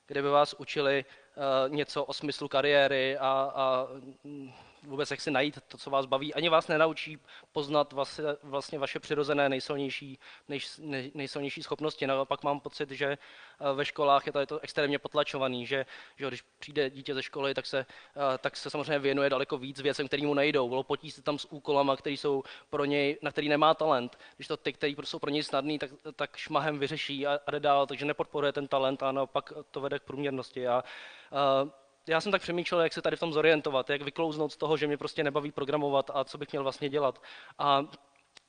kde 0.07 0.23
by 0.23 0.29
vás 0.29 0.55
učili 0.59 1.05
uh, 1.05 1.75
něco 1.75 2.05
o 2.05 2.13
smyslu 2.13 2.49
kariéry 2.49 3.19
a, 3.19 3.53
a 3.55 3.87
vůbec 4.83 5.11
jak 5.11 5.21
si 5.21 5.31
najít 5.31 5.59
to, 5.69 5.79
co 5.79 5.91
vás 5.91 6.07
baví. 6.07 6.35
Ani 6.35 6.49
vás 6.49 6.69
nenaučí 6.69 7.19
poznat 7.53 7.93
vlastně, 7.93 8.25
vlastně 8.43 8.79
vaše 8.79 9.01
přirozené 9.01 9.49
nejsilnější, 9.49 10.19
nej, 10.49 10.61
nej, 10.79 11.11
nejsilnější 11.15 11.63
schopnosti. 11.63 12.07
Naopak 12.07 12.43
mám 12.43 12.61
pocit, 12.61 12.91
že 12.91 13.07
eh, 13.07 13.19
ve 13.75 13.85
školách 13.85 14.27
je 14.27 14.33
to, 14.33 14.47
to 14.47 14.61
extrémně 14.61 14.99
potlačovaný, 14.99 15.67
že, 15.67 15.87
že 16.17 16.29
když 16.29 16.43
přijde 16.59 16.91
dítě 16.91 17.15
ze 17.15 17.23
školy, 17.23 17.55
tak 17.55 17.67
se, 17.67 17.79
eh, 17.79 18.39
tak 18.39 18.57
se 18.57 18.71
samozřejmě 18.71 18.99
věnuje 18.99 19.31
daleko 19.31 19.59
víc 19.59 19.81
věcem, 19.81 20.09
které 20.09 20.27
mu 20.27 20.35
nejdou. 20.35 20.75
Lopotí 20.75 21.11
se 21.11 21.23
tam 21.23 21.39
s 21.39 21.53
úkolama, 21.53 21.97
který 21.97 22.17
jsou 22.17 22.43
pro 22.71 22.85
něj, 22.85 23.19
na 23.23 23.31
který 23.31 23.49
nemá 23.49 23.75
talent. 23.75 24.19
Když 24.37 24.49
to 24.49 24.57
ty, 24.57 24.73
který 24.73 24.97
jsou 25.05 25.19
pro 25.19 25.31
něj 25.31 25.43
snadný, 25.43 25.79
tak, 25.79 25.91
tak 26.17 26.37
šmahem 26.37 26.79
vyřeší 26.79 27.27
a, 27.27 27.41
a 27.47 27.51
jde 27.51 27.61
dál, 27.61 27.87
takže 27.87 28.05
nepodporuje 28.07 28.53
ten 28.53 28.69
talent 28.69 29.03
a 29.03 29.13
naopak 29.13 29.53
to 29.71 29.81
vede 29.81 29.99
k 29.99 30.03
průměrnosti. 30.03 30.69
A, 30.69 30.73
a 30.73 30.83
eh, 31.67 31.80
já 32.07 32.21
jsem 32.21 32.33
tak 32.33 32.43
přemýšlel, 32.43 32.81
jak 32.81 32.93
se 32.93 33.03
tady 33.03 33.17
v 33.17 33.21
tom 33.21 33.33
zorientovat, 33.33 33.91
jak 33.91 34.03
vyklouznout 34.03 34.53
z 34.53 34.57
toho, 34.57 34.77
že 34.77 34.87
mě 34.87 34.97
prostě 34.97 35.25
nebaví 35.25 35.53
programovat 35.53 36.11
a 36.15 36.25
co 36.25 36.39
bych 36.39 36.53
měl 36.53 36.63
vlastně 36.63 36.89
dělat. 36.89 37.23
A 37.59 37.85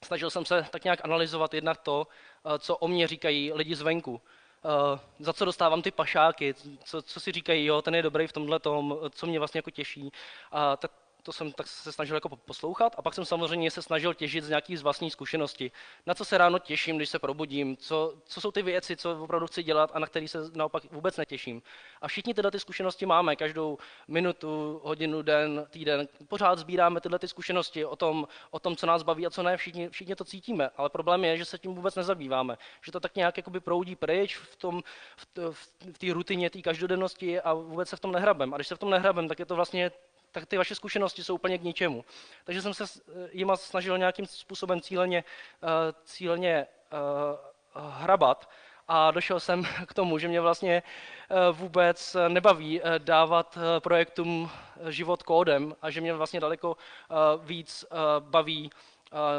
snažil 0.04 0.30
jsem 0.30 0.46
se 0.46 0.66
tak 0.72 0.84
nějak 0.84 1.06
analyzovat 1.06 1.54
jednak 1.54 1.78
to, 1.78 2.08
eh, 2.46 2.60
co 2.60 2.78
o 2.78 2.88
mě 2.88 3.08
říkají 3.08 3.54
lidi 3.54 3.76
zvenku. 3.76 4.22
Uh, 4.64 5.00
za 5.20 5.34
co 5.34 5.46
dostávám 5.46 5.82
ty 5.82 5.92
pašáky, 5.92 6.54
co, 6.84 7.02
co 7.02 7.20
si 7.20 7.32
říkají, 7.32 7.66
jo, 7.66 7.82
ten 7.82 7.96
je 7.96 8.02
dobrý 8.02 8.28
v 8.28 8.34
tomhle 8.34 8.60
tom, 8.60 8.98
co 9.10 9.28
mě 9.28 9.40
vlastně 9.40 9.58
jako 9.58 9.70
těší. 9.70 10.12
A 10.52 10.78
tak 10.78 10.92
to 11.24 11.34
jsem 11.34 11.52
tak 11.52 11.68
se 11.68 11.92
snažil 11.92 12.16
jako 12.16 12.30
poslouchat 12.30 12.96
a 12.98 13.02
pak 13.02 13.14
jsem 13.14 13.26
samozřejmě 13.26 13.72
se 13.72 13.82
snažil 13.82 14.14
těžit 14.14 14.44
z 14.44 14.50
nějakých 14.50 14.80
z 14.80 14.82
vlastní 14.82 15.12
zkušenosti. 15.12 15.72
Na 16.06 16.14
co 16.14 16.26
se 16.26 16.38
ráno 16.38 16.60
těším, 16.60 16.98
když 16.98 17.10
se 17.10 17.20
probudím, 17.20 17.78
co, 17.78 18.14
co 18.26 18.42
jsou 18.42 18.52
ty 18.52 18.62
věci, 18.62 18.98
co 18.98 19.24
opravdu 19.24 19.48
chci 19.48 19.64
dělat 19.64 19.92
a 19.94 20.00
na 20.00 20.08
které 20.08 20.28
se 20.28 20.40
naopak 20.54 20.84
vůbec 20.92 21.18
netěším. 21.18 21.62
A 22.02 22.08
všichni 22.08 22.34
tyhle 22.34 22.52
ty 22.52 22.60
zkušenosti 22.60 23.06
máme, 23.06 23.36
každou 23.36 23.78
minutu, 24.08 24.82
hodinu, 24.84 25.22
den, 25.22 25.68
týden. 25.70 26.08
Pořád 26.28 26.60
sbíráme 26.60 27.02
tyhle 27.02 27.20
ty 27.20 27.28
zkušenosti 27.28 27.86
o 27.86 27.96
tom, 27.96 28.28
o 28.52 28.60
tom, 28.60 28.76
co 28.76 28.86
nás 28.86 29.04
baví 29.04 29.28
a 29.28 29.30
co 29.30 29.44
ne, 29.44 29.58
všichni, 29.58 29.90
všichni 29.90 30.16
to 30.16 30.24
cítíme. 30.24 30.70
Ale 30.78 30.90
problém 30.90 31.26
je, 31.26 31.38
že 31.38 31.46
se 31.46 31.58
tím 31.58 31.76
vůbec 31.76 31.96
nezabýváme. 31.96 32.58
Že 32.82 32.92
to 32.92 33.00
tak 33.00 33.16
nějak 33.16 33.38
jakoby 33.38 33.60
proudí 33.60 33.96
pryč 33.96 34.38
v 34.38 34.56
tom, 34.56 34.84
v, 35.18 35.54
v 35.94 35.98
té 35.98 36.14
rutině, 36.14 36.50
té 36.50 36.62
každodennosti 36.62 37.42
a 37.42 37.54
vůbec 37.54 37.90
se 37.90 37.96
v 37.96 38.00
tom 38.00 38.12
nehrabem. 38.12 38.54
A 38.54 38.58
když 38.58 38.68
se 38.68 38.76
v 38.76 38.80
tom 38.80 38.90
nehrabem, 38.90 39.28
tak 39.28 39.40
je 39.40 39.46
to 39.46 39.56
vlastně 39.56 39.92
tak 40.32 40.46
ty 40.46 40.58
vaše 40.58 40.76
zkušenosti 40.76 41.24
jsou 41.24 41.36
úplně 41.36 41.58
k 41.58 41.64
ničemu. 41.64 42.06
Takže 42.44 42.62
jsem 42.62 42.74
se 42.74 42.84
eh, 42.84 43.30
jima 43.32 43.58
snažil 43.58 43.98
nějakým 43.98 44.26
způsobem 44.26 44.82
cíleně, 44.82 45.24
eh, 45.64 45.68
cíleně 46.04 46.56
eh, 46.56 46.68
hrabat 47.76 48.50
a 48.88 49.12
došel 49.12 49.40
jsem 49.40 49.64
k 49.88 49.94
tomu, 49.94 50.18
že 50.18 50.28
mě 50.28 50.42
vlastně 50.42 50.84
vůbec 51.52 52.16
nebaví 52.28 52.82
dávat 52.98 53.58
projektům 53.80 54.52
život 54.90 55.24
kódem 55.24 55.76
a 55.82 55.90
že 55.90 56.02
mě 56.02 56.14
vlastně 56.14 56.40
daleko 56.40 56.78
víc 57.38 57.86
baví 58.20 58.72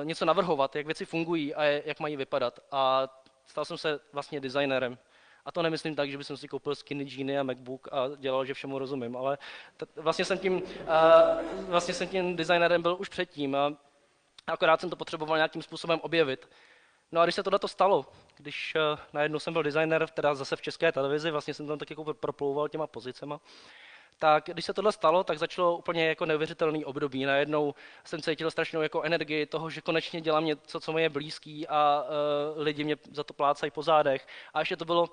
něco 0.04 0.24
navrhovat, 0.24 0.76
jak 0.76 0.86
věci 0.86 1.04
fungují 1.04 1.54
a 1.54 1.64
jak 1.64 2.00
mají 2.00 2.16
vypadat. 2.16 2.60
A 2.70 3.08
stal 3.46 3.64
jsem 3.64 3.78
se 3.78 4.00
vlastně 4.12 4.40
designerem. 4.40 4.98
A 5.44 5.52
to 5.52 5.62
nemyslím 5.62 5.94
tak, 5.94 6.10
že 6.10 6.18
bych 6.18 6.26
si 6.34 6.48
koupil 6.48 6.74
skinny 6.74 7.04
jeany 7.08 7.38
a 7.38 7.42
MacBook 7.42 7.88
a 7.92 8.08
dělal, 8.16 8.44
že 8.44 8.54
všemu 8.54 8.78
rozumím, 8.78 9.16
ale 9.16 9.38
t- 9.76 9.86
vlastně, 9.96 10.24
jsem 10.24 10.38
tím, 10.38 10.54
uh, 10.54 10.62
vlastně 11.68 11.94
jsem 11.94 12.08
tím 12.08 12.36
designerem 12.36 12.82
byl 12.82 12.96
už 13.00 13.08
předtím 13.08 13.54
a 13.54 13.72
akorát 14.46 14.80
jsem 14.80 14.90
to 14.90 14.96
potřeboval 14.96 15.36
nějakým 15.36 15.62
způsobem 15.62 16.00
objevit. 16.02 16.48
No 17.12 17.20
a 17.20 17.24
když 17.24 17.34
se 17.34 17.42
tohle 17.42 17.58
stalo, 17.66 18.06
když 18.36 18.74
uh, 18.74 18.98
najednou 19.12 19.38
jsem 19.38 19.52
byl 19.52 19.62
designer, 19.62 20.08
teda 20.08 20.34
zase 20.34 20.56
v 20.56 20.62
české 20.62 20.92
televizi, 20.92 21.30
vlastně 21.30 21.54
jsem 21.54 21.66
tam 21.66 21.78
tak 21.78 21.90
jako 21.90 22.14
proplouval 22.14 22.68
těma 22.68 22.86
pozicema, 22.86 23.40
tak 24.22 24.44
když 24.52 24.64
se 24.64 24.74
tohle 24.74 24.92
stalo, 24.92 25.24
tak 25.24 25.38
začalo 25.38 25.76
úplně 25.76 26.08
jako 26.08 26.26
neuvěřitelný 26.26 26.84
období. 26.84 27.24
Najednou 27.24 27.74
jsem 28.04 28.22
cítil 28.22 28.50
strašnou 28.50 28.82
jako 28.82 29.02
energii 29.02 29.46
toho, 29.46 29.70
že 29.70 29.80
konečně 29.80 30.20
dělám 30.20 30.44
něco, 30.44 30.80
co 30.80 30.92
mi 30.92 31.02
je 31.02 31.08
blízký 31.08 31.68
a 31.68 32.04
uh, 32.04 32.62
lidi 32.62 32.84
mě 32.84 32.96
za 33.12 33.24
to 33.24 33.34
plácají 33.34 33.70
po 33.70 33.82
zádech. 33.82 34.26
A 34.54 34.60
ještě 34.60 34.76
to 34.76 34.84
bylo 34.84 35.08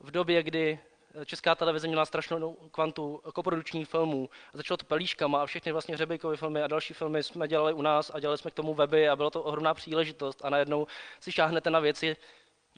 v 0.00 0.10
době, 0.10 0.42
kdy 0.42 0.78
Česká 1.26 1.54
televize 1.54 1.88
měla 1.88 2.04
strašnou 2.04 2.56
kvantu 2.70 3.20
koprodukčních 3.34 3.88
filmů. 3.88 4.30
Začalo 4.52 4.76
to 4.76 4.86
pelíškama 4.86 5.42
a 5.42 5.46
všechny 5.46 5.72
vlastně 5.72 5.94
Hřebejkovy 5.94 6.36
filmy 6.36 6.62
a 6.62 6.66
další 6.66 6.94
filmy 6.94 7.22
jsme 7.22 7.48
dělali 7.48 7.72
u 7.72 7.82
nás 7.82 8.10
a 8.14 8.20
dělali 8.20 8.38
jsme 8.38 8.50
k 8.50 8.54
tomu 8.54 8.74
weby 8.74 9.08
a 9.08 9.16
byla 9.16 9.30
to 9.30 9.42
ohromná 9.42 9.74
příležitost. 9.74 10.40
A 10.44 10.50
najednou 10.50 10.86
si 11.20 11.32
šáhnete 11.32 11.70
na 11.70 11.80
věci, 11.80 12.16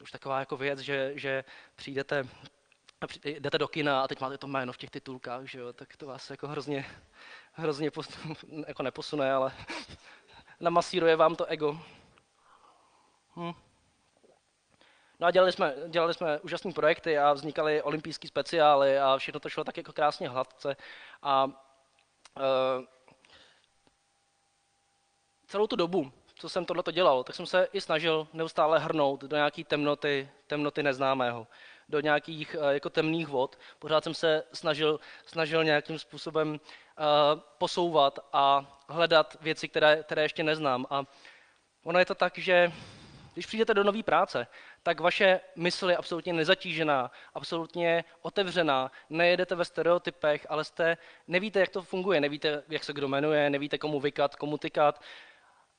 už 0.03 0.11
taková 0.11 0.41
jako 0.41 0.57
věc, 0.57 0.79
že, 0.79 1.13
že 1.15 1.45
přijdete 1.77 2.29
jdete 3.25 3.59
do 3.59 3.69
kina 3.69 4.03
a 4.03 4.09
teď 4.09 4.21
máte 4.21 4.39
to 4.39 4.47
jméno 4.47 4.73
v 4.73 4.77
těch 4.77 4.91
titulkách, 4.91 5.45
že 5.45 5.59
jo, 5.59 5.73
tak 5.73 5.97
to 5.97 6.07
vás 6.07 6.31
jako 6.31 6.49
hrozně, 6.49 6.87
hrozně 7.53 7.91
pos, 7.91 8.09
jako 8.67 8.83
neposune, 8.83 9.33
ale 9.33 9.53
namasíruje 10.61 11.17
vám 11.17 11.37
to 11.37 11.45
ego. 11.45 11.81
Hm. 13.37 13.53
No 15.21 15.27
a 15.27 15.31
dělali 15.31 15.53
jsme, 15.53 15.75
dělali 15.89 16.15
jsme 16.15 16.41
úžasné 16.41 16.73
projekty 16.73 17.19
a 17.19 17.33
vznikaly 17.33 17.83
olympijské 17.83 18.29
speciály 18.29 18.99
a 18.99 19.19
všechno 19.19 19.41
to 19.41 19.49
šlo 19.49 19.65
tak 19.65 19.77
jako 19.77 19.93
krásně 19.93 20.29
hladce. 20.29 20.77
A 21.23 21.45
uh, 21.45 21.53
celou 25.47 25.67
tu 25.67 25.77
dobu, 25.77 26.13
co 26.35 26.49
jsem 26.49 26.65
tohle 26.65 26.83
dělal, 26.93 27.25
tak 27.25 27.37
jsem 27.37 27.47
se 27.47 27.69
i 27.73 27.81
snažil 27.81 28.29
neustále 28.33 28.79
hrnout 28.79 29.25
do 29.25 29.37
nějaké 29.37 29.65
temnoty, 29.65 30.31
temnoty 30.47 30.83
neznámého 30.83 31.47
do 31.89 32.01
nějakých 32.01 32.57
eh, 32.61 32.75
jako 32.75 32.91
temných 32.91 33.29
vod. 33.29 33.59
Pořád 33.79 34.05
jsem 34.05 34.15
se 34.15 34.43
snažil, 34.53 35.01
snažil 35.27 35.65
nějakým 35.65 35.99
způsobem 35.99 36.51
uh, 36.51 37.41
posouvat 37.59 38.19
a 38.33 38.77
hledat 38.89 39.37
věci, 39.41 39.69
které, 39.69 40.03
které 40.03 40.23
ještě 40.23 40.43
neznám. 40.43 40.87
A 40.91 41.05
ono 41.85 41.99
je 41.99 42.05
to 42.05 42.15
tak, 42.15 42.39
že 42.39 42.73
když 43.35 43.47
přijdete 43.47 43.75
do 43.75 43.85
nové 43.85 44.03
práce, 44.03 44.47
tak 44.83 45.01
vaše 45.01 45.41
mysl 45.57 45.91
je 45.91 45.97
absolutně 45.97 46.33
nezatížená, 46.33 47.11
absolutně 47.35 48.05
otevřená, 48.23 48.91
nejedete 49.11 49.55
ve 49.55 49.65
stereotypech, 49.65 50.47
ale 50.49 50.65
jste, 50.65 50.97
nevíte, 51.29 51.61
jak 51.61 51.69
to 51.69 51.83
funguje, 51.83 52.21
nevíte, 52.21 52.63
jak 52.69 52.85
se 52.85 52.93
kdo 52.93 53.09
jmenuje, 53.09 53.51
nevíte, 53.51 53.79
komu 53.79 54.01
vykat, 54.01 54.37
komu 54.37 54.59
tykat, 54.59 55.03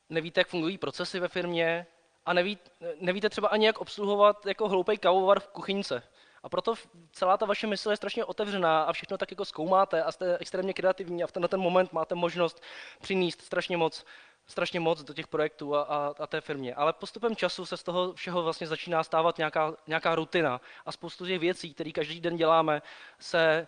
nevíte, 0.10 0.40
jak 0.40 0.48
fungují 0.48 0.78
procesy 0.78 1.20
ve 1.20 1.28
firmě, 1.28 1.88
a 2.28 2.34
neví, 2.34 2.58
nevíte 3.00 3.30
třeba 3.30 3.48
ani, 3.48 3.66
jak 3.66 3.78
obsluhovat 3.78 4.46
jako 4.46 4.70
hloupý 4.70 4.98
kavovar 4.98 5.40
v 5.40 5.48
kuchyňce. 5.48 6.04
A 6.44 6.50
proto 6.50 6.74
celá 7.12 7.38
ta 7.38 7.46
vaše 7.46 7.68
mysl 7.68 7.90
je 7.90 7.98
strašně 7.98 8.26
otevřená 8.26 8.84
a 8.84 8.94
všechno 8.94 9.18
tak 9.18 9.32
jako 9.32 9.46
zkoumáte 9.46 10.04
a 10.04 10.12
jste 10.12 10.38
extrémně 10.38 10.74
kreativní 10.74 11.24
a 11.24 11.28
v 11.28 11.32
tenhle 11.32 11.48
ten 11.48 11.60
moment 11.60 11.94
máte 11.94 12.16
možnost 12.16 12.64
přinést 13.02 13.42
strašně 13.42 13.78
moc 13.78 14.06
strašně 14.48 14.80
moc 14.80 15.04
do 15.04 15.14
těch 15.14 15.28
projektů 15.28 15.76
a, 15.76 15.82
a, 15.82 16.14
a 16.20 16.28
té 16.28 16.42
firmě. 16.42 16.76
Ale 16.76 16.94
postupem 16.94 17.36
času 17.36 17.66
se 17.66 17.78
z 17.78 17.84
toho 17.84 18.14
všeho 18.14 18.44
vlastně 18.44 18.68
začíná 18.68 19.04
stávat 19.04 19.38
nějaká, 19.38 19.74
nějaká 19.88 20.16
rutina 20.16 20.62
a 20.86 20.92
spoustu 20.92 21.26
těch 21.26 21.40
věcí, 21.40 21.74
které 21.74 21.92
každý 21.92 22.22
den 22.22 22.38
děláme, 22.38 22.82
se 23.20 23.68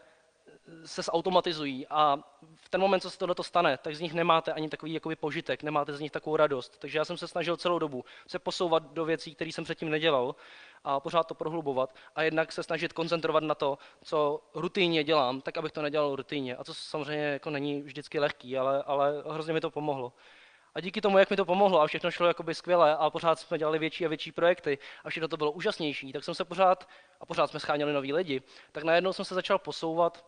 se 0.85 1.01
zautomatizují 1.01 1.87
a 1.89 2.17
v 2.55 2.69
ten 2.69 2.81
moment, 2.81 2.99
co 2.99 3.09
se 3.09 3.17
tohle 3.17 3.35
stane, 3.41 3.77
tak 3.77 3.95
z 3.95 3.99
nich 3.99 4.13
nemáte 4.13 4.53
ani 4.53 4.69
takový 4.69 4.93
jakoby 4.93 5.15
požitek, 5.15 5.63
nemáte 5.63 5.93
z 5.93 5.99
nich 5.99 6.11
takovou 6.11 6.35
radost. 6.35 6.77
Takže 6.79 6.97
já 6.97 7.05
jsem 7.05 7.17
se 7.17 7.27
snažil 7.27 7.57
celou 7.57 7.79
dobu 7.79 8.05
se 8.27 8.39
posouvat 8.39 8.83
do 8.83 9.05
věcí, 9.05 9.35
které 9.35 9.51
jsem 9.51 9.63
předtím 9.63 9.89
nedělal 9.89 10.35
a 10.83 10.99
pořád 10.99 11.23
to 11.23 11.33
prohlubovat 11.33 11.95
a 12.15 12.23
jednak 12.23 12.51
se 12.51 12.63
snažit 12.63 12.93
koncentrovat 12.93 13.43
na 13.43 13.55
to, 13.55 13.77
co 14.03 14.41
rutinně 14.53 15.03
dělám, 15.03 15.41
tak 15.41 15.57
abych 15.57 15.71
to 15.71 15.81
nedělal 15.81 16.15
rutinně. 16.15 16.55
A 16.55 16.63
to 16.63 16.73
samozřejmě 16.73 17.25
jako 17.25 17.49
není 17.49 17.81
vždycky 17.81 18.19
lehký, 18.19 18.57
ale, 18.57 18.83
ale 18.83 19.23
hrozně 19.29 19.53
mi 19.53 19.61
to 19.61 19.71
pomohlo. 19.71 20.13
A 20.75 20.81
díky 20.81 21.01
tomu, 21.01 21.17
jak 21.17 21.29
mi 21.29 21.37
to 21.37 21.45
pomohlo 21.45 21.81
a 21.81 21.87
všechno 21.87 22.11
šlo 22.11 22.27
jakoby 22.27 22.55
skvěle 22.55 22.97
a 22.97 23.09
pořád 23.09 23.39
jsme 23.39 23.57
dělali 23.57 23.79
větší 23.79 24.05
a 24.05 24.09
větší 24.09 24.31
projekty 24.31 24.77
a 25.03 25.09
všechno 25.09 25.27
to 25.27 25.37
bylo 25.37 25.51
úžasnější, 25.51 26.13
tak 26.13 26.23
jsem 26.23 26.35
se 26.35 26.45
pořád, 26.45 26.89
a 27.21 27.25
pořád 27.25 27.49
jsme 27.49 27.59
scháněli 27.59 27.93
noví 27.93 28.13
lidi, 28.13 28.41
tak 28.71 28.83
najednou 28.83 29.13
jsem 29.13 29.25
se 29.25 29.35
začal 29.35 29.59
posouvat 29.59 30.25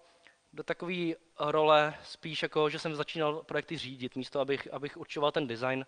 do 0.53 0.63
takové 0.63 1.13
role 1.39 1.93
spíš 2.03 2.43
jako, 2.43 2.69
že 2.69 2.79
jsem 2.79 2.95
začínal 2.95 3.43
projekty 3.43 3.77
řídit, 3.77 4.15
místo 4.15 4.39
abych, 4.39 4.67
abych 4.71 4.97
určoval 4.97 5.31
ten 5.31 5.47
design. 5.47 5.85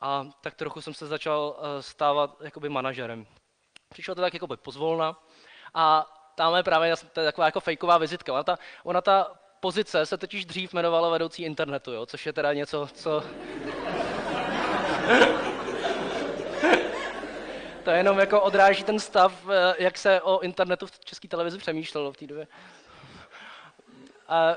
A 0.00 0.26
tak 0.40 0.54
trochu 0.54 0.80
jsem 0.80 0.94
se 0.94 1.06
začal 1.06 1.56
eh, 1.58 1.82
stávat 1.82 2.36
jakoby 2.40 2.68
manažerem. 2.68 3.26
Přišlo 3.88 4.14
to 4.14 4.20
tak 4.20 4.34
jakoby 4.34 4.56
pozvolna 4.56 5.22
a 5.74 6.16
tam 6.34 6.56
je 6.56 6.62
právě 6.62 6.94
to 7.12 7.20
je 7.20 7.26
taková 7.26 7.46
jako 7.46 7.60
fejková 7.60 7.98
vizitka. 7.98 8.32
Ona 8.32 8.42
ta, 8.42 8.58
ona 8.84 9.00
ta 9.00 9.32
pozice 9.60 10.06
se 10.06 10.18
totiž 10.18 10.44
dřív 10.44 10.74
jmenovala 10.74 11.08
vedoucí 11.08 11.42
internetu, 11.42 11.92
jo, 11.92 12.06
což 12.06 12.26
je 12.26 12.32
teda 12.32 12.52
něco, 12.52 12.88
co... 12.92 13.20
to 17.84 17.90
jenom 17.90 18.18
jako 18.18 18.40
odráží 18.40 18.84
ten 18.84 19.00
stav, 19.00 19.44
eh, 19.50 19.74
jak 19.78 19.98
se 19.98 20.20
o 20.20 20.40
internetu 20.40 20.86
v 20.86 21.04
české 21.04 21.28
televizi 21.28 21.58
přemýšlelo 21.58 22.12
v 22.12 22.16
té 22.16 22.26
době. 22.26 22.46
A, 24.30 24.56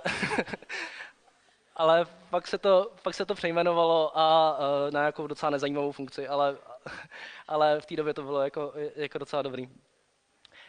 ale 1.75 2.05
pak 2.29 2.47
se, 2.47 2.57
to, 2.57 2.91
pak 3.03 3.15
se 3.15 3.25
to 3.25 3.35
přejmenovalo 3.35 4.17
a, 4.17 4.57
na 4.89 4.99
nějakou 4.99 5.27
docela 5.27 5.49
nezajímavou 5.49 5.91
funkci, 5.91 6.27
ale, 6.27 6.57
ale 7.47 7.81
v 7.81 7.85
té 7.85 7.95
době 7.95 8.13
to 8.13 8.23
bylo 8.23 8.41
jako, 8.41 8.73
jako 8.95 9.17
docela 9.17 9.41
dobrý. 9.41 9.69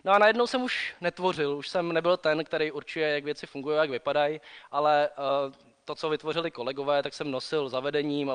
No 0.05 0.13
a 0.13 0.19
najednou 0.19 0.47
jsem 0.47 0.63
už 0.63 0.95
netvořil, 1.01 1.57
už 1.57 1.69
jsem 1.69 1.93
nebyl 1.93 2.17
ten, 2.17 2.45
který 2.45 2.73
určuje, 2.73 3.09
jak 3.09 3.25
věci 3.25 3.47
fungují, 3.47 3.77
jak 3.77 3.91
vypadají, 3.91 4.41
ale 4.71 5.11
uh, 5.49 5.55
to, 5.85 5.95
co 5.95 6.09
vytvořili 6.09 6.51
kolegové, 6.51 7.03
tak 7.03 7.15
jsem 7.15 7.31
nosil 7.31 7.69
zavedením 7.69 8.31
a 8.31 8.35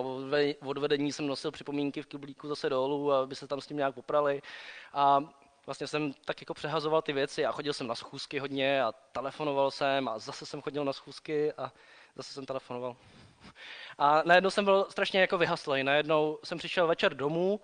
od 0.66 0.78
vedení 0.78 1.12
jsem 1.12 1.28
nosil 1.28 1.52
připomínky 1.52 2.02
v 2.02 2.06
kyblíku 2.06 2.48
zase 2.48 2.70
dolů, 2.70 3.14
aby 3.14 3.36
se 3.36 3.48
tam 3.48 3.62
s 3.62 3.68
tím 3.68 3.78
nějak 3.78 3.96
poprali. 3.96 4.42
A 4.94 5.20
vlastně 5.70 5.88
jsem 5.88 6.14
tak 6.26 6.42
jako 6.42 6.54
přehazoval 6.54 7.02
ty 7.02 7.14
věci 7.14 7.46
a 7.46 7.52
chodil 7.52 7.74
jsem 7.74 7.88
na 7.88 7.96
schůzky 7.96 8.40
hodně 8.40 8.84
a 8.84 8.92
telefonoval 9.12 9.72
jsem 9.72 10.08
a 10.08 10.20
zase 10.20 10.46
jsem 10.46 10.62
chodil 10.62 10.86
na 10.86 10.94
schůzky 10.94 11.54
a 11.54 11.72
zase 12.16 12.34
jsem 12.34 12.46
telefonoval. 12.46 12.96
A 13.98 14.22
najednou 14.26 14.50
jsem 14.50 14.66
byl 14.66 14.88
strašně 14.90 15.22
jako 15.22 15.38
vyhaslej. 15.38 15.84
Najednou 15.84 16.40
jsem 16.44 16.58
přišel 16.58 16.88
večer 16.88 17.14
domů 17.14 17.62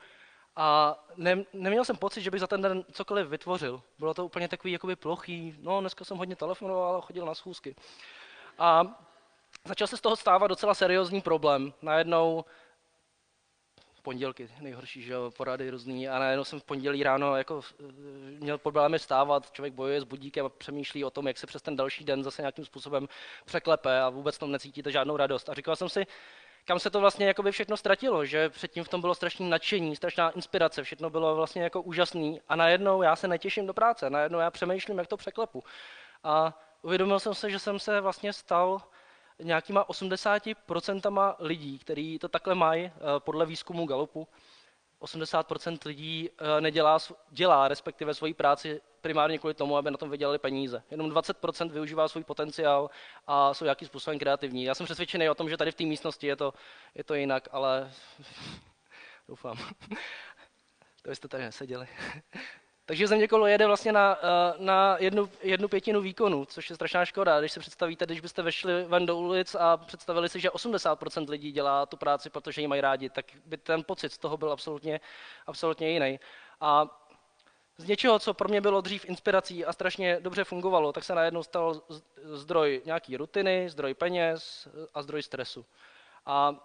a 0.56 1.00
ne, 1.16 1.44
neměl 1.54 1.86
jsem 1.86 1.98
pocit, 1.98 2.22
že 2.22 2.32
bych 2.32 2.40
za 2.40 2.48
ten 2.48 2.62
den 2.62 2.86
cokoliv 2.92 3.28
vytvořil. 3.28 3.82
Bylo 4.00 4.14
to 4.14 4.26
úplně 4.26 4.48
takový 4.48 4.74
jakoby 4.74 4.96
plochý. 4.96 5.56
No, 5.60 5.82
dneska 5.82 6.06
jsem 6.06 6.18
hodně 6.18 6.36
telefonoval 6.36 6.98
a 6.98 7.02
chodil 7.02 7.26
na 7.26 7.36
schůzky. 7.36 7.76
A 8.58 8.84
začal 9.66 9.88
se 9.88 9.98
z 9.98 10.02
toho 10.02 10.16
stávat 10.16 10.48
docela 10.48 10.74
seriózní 10.74 11.22
problém. 11.22 11.74
Najednou 11.82 12.46
pondělky 14.06 14.50
nejhorší, 14.60 15.02
že 15.02 15.14
jo, 15.14 15.32
porady 15.38 15.70
různý 15.70 16.10
a 16.10 16.20
najednou 16.20 16.44
jsem 16.44 16.60
v 16.60 16.64
pondělí 16.64 17.04
ráno 17.04 17.36
jako 17.36 17.62
eh, 17.80 17.84
měl 18.40 18.58
problémy 18.58 19.00
stávat, 19.00 19.52
člověk 19.52 19.74
bojuje 19.74 20.02
s 20.02 20.04
budíkem 20.04 20.46
a 20.46 20.50
přemýšlí 20.50 21.04
o 21.04 21.10
tom, 21.10 21.28
jak 21.28 21.38
se 21.38 21.48
přes 21.48 21.62
ten 21.62 21.76
další 21.76 22.04
den 22.04 22.24
zase 22.24 22.42
nějakým 22.42 22.66
způsobem 22.66 23.08
překlepe 23.46 24.02
a 24.02 24.10
vůbec 24.10 24.38
tom 24.38 24.52
necítíte 24.52 24.92
žádnou 24.92 25.18
radost. 25.18 25.50
A 25.50 25.54
říkal 25.54 25.76
jsem 25.76 25.90
si, 25.90 26.06
kam 26.66 26.80
se 26.80 26.90
to 26.90 27.00
vlastně 27.00 27.28
jakoby 27.28 27.52
všechno 27.52 27.78
ztratilo, 27.78 28.26
že 28.26 28.50
předtím 28.50 28.84
v 28.84 28.90
tom 28.90 29.02
bylo 29.02 29.16
strašné 29.16 29.50
nadšení, 29.50 29.96
strašná 29.96 30.30
inspirace, 30.30 30.84
všechno 30.84 31.10
bylo 31.10 31.36
vlastně 31.36 31.64
jako 31.64 31.82
úžasný 31.82 32.42
a 32.48 32.56
najednou 32.56 33.02
já 33.02 33.16
se 33.16 33.28
netěším 33.28 33.68
do 33.68 33.74
práce, 33.74 34.10
najednou 34.10 34.40
já 34.40 34.52
přemýšlím, 34.52 34.98
jak 34.98 35.08
to 35.08 35.18
překlepu. 35.18 35.64
A 36.24 36.60
uvědomil 36.82 37.20
jsem 37.20 37.34
se, 37.34 37.50
že 37.50 37.60
jsem 37.60 37.80
se 37.80 38.02
vlastně 38.02 38.34
stal 38.34 38.82
nějakýma 39.44 39.86
80% 39.88 41.36
lidí, 41.40 41.80
kteří 41.80 42.20
to 42.20 42.28
takhle 42.28 42.56
mají, 42.56 42.86
eh, 42.86 42.92
podle 43.20 43.46
výzkumu 43.46 43.86
Galupu, 43.86 44.28
80% 45.00 45.86
lidí 45.86 46.30
eh, 46.38 46.62
nedělá, 46.62 46.98
dělá 47.30 47.68
respektive 47.68 48.14
svoji 48.14 48.34
práci 48.34 48.82
primárně 49.02 49.38
kvůli 49.38 49.54
tomu, 49.54 49.78
aby 49.78 49.92
na 49.92 49.98
tom 49.98 50.10
vydělali 50.10 50.40
peníze. 50.40 50.84
Jenom 50.92 51.10
20% 51.10 51.72
využívá 51.72 52.08
svůj 52.08 52.24
potenciál 52.24 52.90
a 53.28 53.54
jsou 53.54 53.66
nějakým 53.66 53.88
způsobem 53.88 54.20
kreativní. 54.20 54.64
Já 54.64 54.76
jsem 54.76 54.86
přesvědčený 54.86 55.30
o 55.30 55.36
tom, 55.36 55.50
že 55.50 55.58
tady 55.58 55.72
v 55.72 55.76
té 55.76 55.84
místnosti 55.84 56.28
je 56.28 56.36
to, 56.36 56.54
je 56.96 57.04
to 57.04 57.14
jinak, 57.14 57.48
ale 57.52 57.92
doufám. 59.28 59.58
to 61.02 61.10
byste 61.10 61.28
tady 61.28 61.44
neseděli. 61.44 61.88
Takže 62.88 63.08
země 63.08 63.28
kolo 63.28 63.48
jede 63.48 63.68
vlastně 63.68 63.92
na, 63.92 64.18
eh, 64.18 64.54
na 64.58 64.98
jednu, 65.00 65.30
jednu 65.42 65.68
pětinu 65.68 66.02
výkonu, 66.02 66.46
což 66.46 66.70
je 66.70 66.76
strašná 66.76 67.06
škoda. 67.06 67.40
Když 67.40 67.52
si 67.52 67.60
představíte, 67.60 68.06
když 68.06 68.20
byste 68.20 68.42
vešli 68.42 68.84
ven 68.84 69.06
do 69.06 69.18
ulic 69.18 69.56
a 69.56 69.78
představili 69.78 70.30
si, 70.30 70.40
že 70.40 70.50
80% 70.50 71.30
lidí 71.30 71.52
dělá 71.52 71.86
tu 71.86 71.98
práci, 71.98 72.30
protože 72.30 72.62
ji 72.62 72.68
mají 72.68 72.82
rádi, 72.82 73.10
tak 73.10 73.26
by 73.46 73.58
ten 73.58 73.84
pocit 73.84 74.12
z 74.12 74.18
toho 74.18 74.38
byl 74.38 74.52
absolutně, 74.52 75.00
absolutně 75.48 75.90
jiný. 75.90 76.20
A 76.62 77.02
z 77.78 77.88
něčeho, 77.88 78.20
co 78.20 78.34
pro 78.34 78.50
mě 78.50 78.62
bylo 78.62 78.82
dřív 78.82 79.06
inspirací 79.06 79.66
a 79.66 79.74
strašně 79.74 80.18
dobře 80.20 80.44
fungovalo, 80.44 80.94
tak 80.94 81.04
se 81.04 81.16
najednou 81.16 81.44
stal 81.44 81.82
zdroj 82.24 82.82
nějaký 82.86 83.18
rutiny, 83.18 83.70
zdroj 83.70 83.94
peněz 83.94 84.68
a 84.94 85.02
zdroj 85.02 85.24
stresu. 85.24 85.66
A 86.26 86.50
uh, 86.50 86.56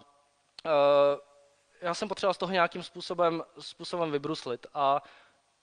já 1.80 1.94
jsem 1.94 2.08
potřeboval 2.08 2.34
z 2.34 2.38
toho 2.38 2.52
nějakým 2.52 2.82
způsobem, 2.82 3.42
způsobem 3.58 4.10
vybruslit. 4.10 4.66
A 4.74 5.02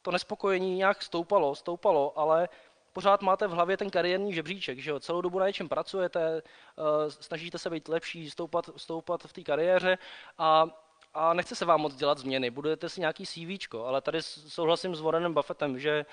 to 0.08 0.12
nespokojení 0.12 0.76
nějak 0.76 1.04
stoupalo, 1.04 1.56
stoupalo, 1.56 2.20
ale 2.20 2.50
pořád 2.94 3.22
máte 3.22 3.48
v 3.48 3.52
hlavě 3.52 3.78
ten 3.78 3.90
kariérní 3.90 4.34
žebříček, 4.34 4.80
že 4.80 4.90
jo? 4.90 5.00
celou 5.00 5.22
dobu 5.22 5.40
na 5.40 5.48
něčem 5.48 5.70
pracujete, 5.70 6.42
uh, 6.42 7.10
snažíte 7.10 7.58
se 7.58 7.70
být 7.70 7.88
lepší, 7.88 8.30
stoupat, 8.30 8.70
stoupat 8.78 9.24
v 9.24 9.34
té 9.34 9.42
kariéře 9.44 9.98
a 10.38 10.68
a 11.14 11.34
nechce 11.34 11.56
se 11.56 11.66
vám 11.66 11.82
moc 11.82 11.96
dělat 11.96 12.18
změny, 12.18 12.50
budete 12.50 12.90
si 12.90 13.00
nějaký 13.00 13.26
CV, 13.26 13.74
ale 13.86 14.02
tady 14.02 14.22
souhlasím 14.22 14.96
s 14.96 15.02
Warrenem 15.02 15.34
Buffettem, 15.34 15.80
že 15.80 16.06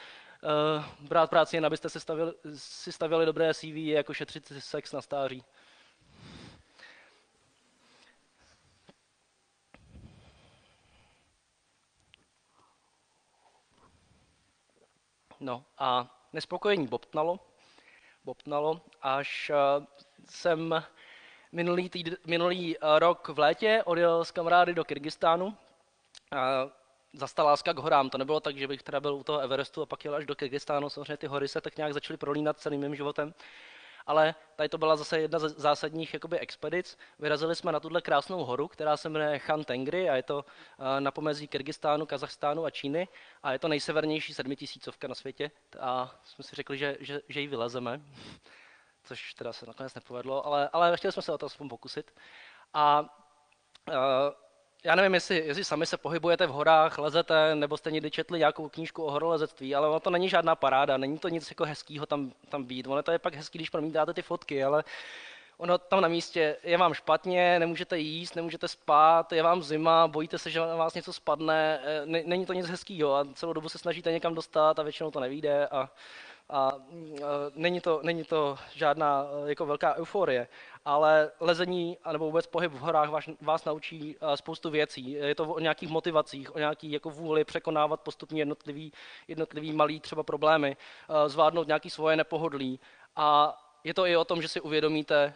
uh, 0.43 1.09
brát 1.09 1.31
práci 1.31 1.57
jen 1.57 1.67
abyste 1.67 1.89
si 1.89 2.01
stavili, 2.01 2.33
si 2.55 2.93
stavili 2.93 3.27
dobré 3.27 3.55
CV 3.55 3.65
je 3.65 3.95
jako 3.95 4.15
šetřit 4.15 4.53
sex 4.59 4.93
na 4.93 5.03
stáří. 5.03 5.45
No 15.45 15.65
a 15.79 16.09
nespokojení 16.33 16.87
bobtnalo, 16.87 17.41
bobtnalo, 18.25 18.81
až 19.03 19.51
uh, 19.51 19.85
jsem 20.29 20.85
minulý, 21.53 21.89
týd, 21.89 22.27
minulý 22.27 22.79
uh, 22.79 22.99
rok 22.99 23.29
v 23.29 23.39
létě 23.39 23.83
odjel 23.85 24.25
s 24.25 24.31
kamarády 24.31 24.75
do 24.75 24.85
Kyrgyzstánu. 24.85 25.47
Uh, 25.47 25.55
zastala 27.13 27.51
láska 27.51 27.73
k 27.73 27.79
horám. 27.79 28.11
To 28.11 28.19
nebylo 28.19 28.41
tak, 28.41 28.57
že 28.57 28.69
bych 28.69 28.83
teda 28.83 29.01
byl 29.01 29.15
u 29.15 29.23
toho 29.23 29.39
Everestu 29.39 29.83
a 29.83 29.87
pak 29.87 30.05
jel 30.05 30.15
až 30.15 30.27
do 30.27 30.35
Kyrgyzstánu. 30.35 30.91
Samozřejmě 30.91 31.17
ty 31.17 31.27
hory 31.27 31.49
se 31.49 31.61
tak 31.61 31.77
nějak 31.77 31.93
začaly 31.93 32.17
prolínat 32.17 32.61
celým 32.61 32.81
mým 32.81 32.95
životem 32.95 33.35
ale 34.07 34.35
tady 34.57 34.69
to 34.69 34.79
byla 34.79 34.97
zase 34.97 35.21
jedna 35.21 35.39
z 35.39 35.43
zásadních 35.43 36.15
jakoby, 36.15 36.39
expedic. 36.39 36.99
Vyrazili 37.19 37.57
jsme 37.57 37.73
na 37.73 37.81
tuhle 37.81 38.01
krásnou 38.01 38.45
horu, 38.45 38.69
která 38.69 38.97
se 38.97 39.09
jmenuje 39.09 39.39
Khan 39.39 39.65
Tengri 39.65 40.11
a 40.11 40.17
je 40.17 40.23
to 40.23 40.45
eh, 40.45 41.01
na 41.01 41.11
pomezí 41.11 41.49
Kyrgyzstánu, 41.49 42.07
Kazachstánu 42.07 42.65
a 42.65 42.71
Číny 42.71 43.09
a 43.43 43.53
je 43.53 43.59
to 43.59 43.69
nejsevernější 43.69 44.35
sedmitisícovka 44.35 45.09
na 45.09 45.15
světě 45.15 45.51
a 45.81 46.15
jsme 46.25 46.45
si 46.45 46.57
řekli, 46.57 46.79
že, 46.79 46.97
že, 47.01 47.21
že 47.29 47.41
ji 47.41 47.47
vylezeme, 47.47 48.01
což 49.05 49.35
teda 49.35 49.53
se 49.53 49.67
nakonec 49.67 49.95
nepovedlo, 49.95 50.47
ale, 50.47 50.69
ale 50.73 50.97
chtěli 50.97 51.13
jsme 51.13 51.23
se 51.23 51.33
o 51.33 51.39
to 51.39 51.47
aspoň 51.47 51.69
pokusit. 51.69 52.15
A 52.75 53.01
uh, 53.89 53.95
já 54.85 54.95
nevím, 54.95 55.15
jestli, 55.15 55.37
jestli 55.47 55.65
sami 55.65 55.87
se 55.87 55.97
pohybujete 55.97 56.47
v 56.47 56.51
horách, 56.51 56.99
lezete, 56.99 57.55
nebo 57.55 57.77
jste 57.77 57.91
někdy 57.91 58.11
četli 58.11 58.39
nějakou 58.39 58.69
knížku 58.69 59.03
o 59.05 59.11
horolezectví, 59.11 59.75
ale 59.75 59.89
ono 59.89 60.01
to 60.01 60.11
není 60.11 60.29
žádná 60.29 60.55
paráda, 60.55 60.97
není 60.97 61.19
to 61.19 61.29
nic 61.29 61.51
jako 61.51 61.65
hezkého 61.65 62.07
tam, 62.07 62.33
tam 62.49 62.65
být. 62.65 62.87
Ono 62.87 63.03
to 63.03 63.13
je 63.13 63.19
pak 63.19 63.35
hezký, 63.35 63.59
když 63.59 63.71
promítáte 63.71 64.15
ty 64.15 64.23
fotky, 64.23 64.65
ale 64.65 64.85
ono 65.57 65.79
tam 65.79 66.01
na 66.01 66.09
místě 66.09 66.57
je 66.63 66.79
vám 66.79 66.95
špatně, 66.95 67.59
nemůžete 67.59 67.99
jíst, 67.99 68.37
nemůžete 68.37 68.69
spát, 68.69 69.33
je 69.33 69.43
vám 69.43 69.63
zima, 69.63 70.09
bojíte 70.09 70.39
se, 70.39 70.51
že 70.51 70.61
na 70.61 70.77
vás 70.77 70.95
něco 70.95 71.13
spadne, 71.13 71.81
e, 71.85 72.07
není 72.07 72.47
to 72.47 72.53
nic 72.53 72.67
hezkého 72.67 73.15
a 73.15 73.27
celou 73.35 73.53
dobu 73.53 73.69
se 73.69 73.79
snažíte 73.79 74.13
někam 74.13 74.35
dostat 74.35 74.79
a 74.79 74.83
většinou 74.83 75.11
to 75.11 75.21
nevíde 75.21 75.69
a 75.69 75.91
A 76.49 76.73
mm, 76.91 77.17
e, 77.17 77.21
není 77.55 77.81
to, 77.81 78.01
není 78.03 78.25
to 78.25 78.59
žádná 78.75 79.25
e, 79.25 79.49
jako 79.49 79.67
velká 79.67 79.95
euforie, 79.95 80.49
ale 80.85 81.33
lezení 81.41 81.99
nebo 82.13 82.27
vůbec 82.27 82.47
pohyb 82.47 82.73
v 82.73 82.79
horách 82.79 83.11
vás, 83.11 83.25
vás 83.41 83.65
naučí 83.65 84.17
e, 84.21 84.37
spoustu 84.37 84.71
věcí. 84.71 85.11
Je 85.13 85.35
to 85.35 85.45
o 85.45 85.59
nějakých 85.59 85.89
motivacích, 85.89 86.55
o 86.55 86.59
nějaký 86.59 86.93
jako 86.93 87.11
vůli 87.11 87.45
překonávat 87.45 88.01
postupně 88.01 88.41
jednotlivý, 88.41 88.93
jednotlivý 89.29 89.73
malý 89.73 90.01
třeba 90.01 90.23
problémy, 90.23 90.77
zvládnout 91.27 91.67
nějaký 91.67 91.91
svoje 91.91 92.17
nepohodlí. 92.17 92.81
A 93.17 93.59
je 93.85 93.95
to 93.95 94.07
i 94.07 94.17
o 94.17 94.25
tom, 94.25 94.43
že 94.43 94.49
si 94.49 94.61
uvědomíte, 94.61 95.35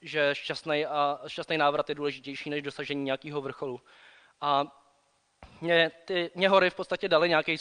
že 0.00 0.30
šťastný, 0.34 0.86
a, 0.86 1.20
šťastný 1.26 1.58
návrat 1.58 1.88
je 1.88 1.94
důležitější 1.94 2.50
než 2.50 2.62
dosažení 2.62 3.04
nějakého 3.04 3.40
vrcholu. 3.40 3.80
A 4.40 4.64
mě, 5.60 5.90
ty, 6.04 6.30
mě 6.34 6.48
hory 6.48 6.70
v 6.70 6.74
podstatě 6.74 7.08
dali 7.08 7.28
nějaký, 7.28 7.56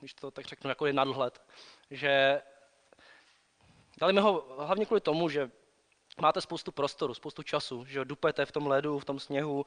když 0.00 0.14
to 0.14 0.30
tak 0.30 0.46
řeknu, 0.46 0.70
jako 0.70 0.86
nadhled, 0.86 1.40
že 1.90 2.42
dali 3.98 4.12
mi 4.12 4.20
ho 4.20 4.56
hlavně 4.58 4.86
kvůli 4.86 5.00
tomu, 5.00 5.28
že 5.28 5.50
máte 6.20 6.40
spoustu 6.40 6.72
prostoru, 6.72 7.14
spoustu 7.14 7.42
času, 7.42 7.84
že 7.84 8.04
dupete 8.04 8.46
v 8.46 8.52
tom 8.52 8.66
ledu, 8.66 8.98
v 8.98 9.04
tom 9.04 9.18
sněhu, 9.20 9.66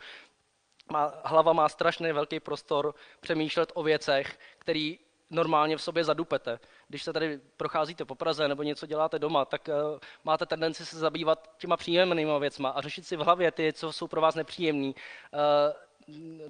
má, 0.92 1.14
hlava 1.24 1.54
má 1.54 1.70
strašný 1.70 2.12
velký 2.12 2.40
prostor 2.40 2.96
přemýšlet 3.20 3.72
o 3.74 3.84
věcech, 3.84 4.40
který 4.58 5.00
normálně 5.30 5.78
v 5.78 5.82
sobě 5.82 6.04
zadupete. 6.04 6.60
Když 6.88 7.04
se 7.04 7.14
tady 7.14 7.40
procházíte 7.58 8.06
po 8.06 8.16
Praze 8.16 8.48
nebo 8.48 8.64
něco 8.64 8.86
děláte 8.86 9.20
doma, 9.20 9.46
tak 9.46 9.68
uh, 9.68 10.00
máte 10.24 10.46
tendenci 10.46 10.86
se 10.86 11.00
zabývat 11.00 11.50
těma 11.58 11.78
příjemnými 11.78 12.32
věcma 12.40 12.70
a 12.70 12.82
řešit 12.82 13.08
si 13.08 13.16
v 13.16 13.20
hlavě 13.20 13.52
ty, 13.52 13.74
co 13.74 13.94
jsou 13.94 14.08
pro 14.08 14.22
vás 14.22 14.36
nepříjemný. 14.36 14.96
Uh, 14.96 15.40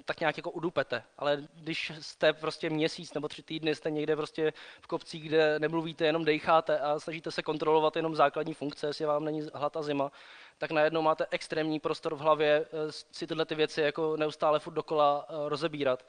tak 0.04 0.20
nějak 0.20 0.36
jako 0.36 0.50
udupete. 0.50 1.02
Ale 1.18 1.42
když 1.54 1.92
jste 2.00 2.32
prostě 2.32 2.70
měsíc 2.70 3.14
nebo 3.14 3.28
tři 3.28 3.42
týdny, 3.42 3.74
jste 3.74 3.90
někde 3.90 4.16
prostě 4.16 4.52
v 4.80 4.86
kopcích, 4.86 5.24
kde 5.24 5.58
nemluvíte, 5.58 6.06
jenom 6.06 6.24
dejcháte 6.24 6.78
a 6.78 6.98
snažíte 7.00 7.30
se 7.30 7.42
kontrolovat 7.42 7.96
jenom 7.96 8.16
základní 8.16 8.54
funkce, 8.54 8.86
jestli 8.86 9.04
vám 9.04 9.24
není 9.24 9.42
hlad 9.54 9.76
a 9.76 9.82
zima, 9.82 10.12
tak 10.58 10.70
najednou 10.70 11.02
máte 11.02 11.26
extrémní 11.30 11.80
prostor 11.80 12.14
v 12.14 12.18
hlavě 12.18 12.66
eh, 12.66 12.92
si 13.12 13.26
tyhle 13.26 13.44
ty 13.44 13.54
věci 13.54 13.80
jako 13.80 14.16
neustále 14.16 14.58
furt 14.58 14.74
dokola 14.74 15.26
rozebírat 15.48 16.04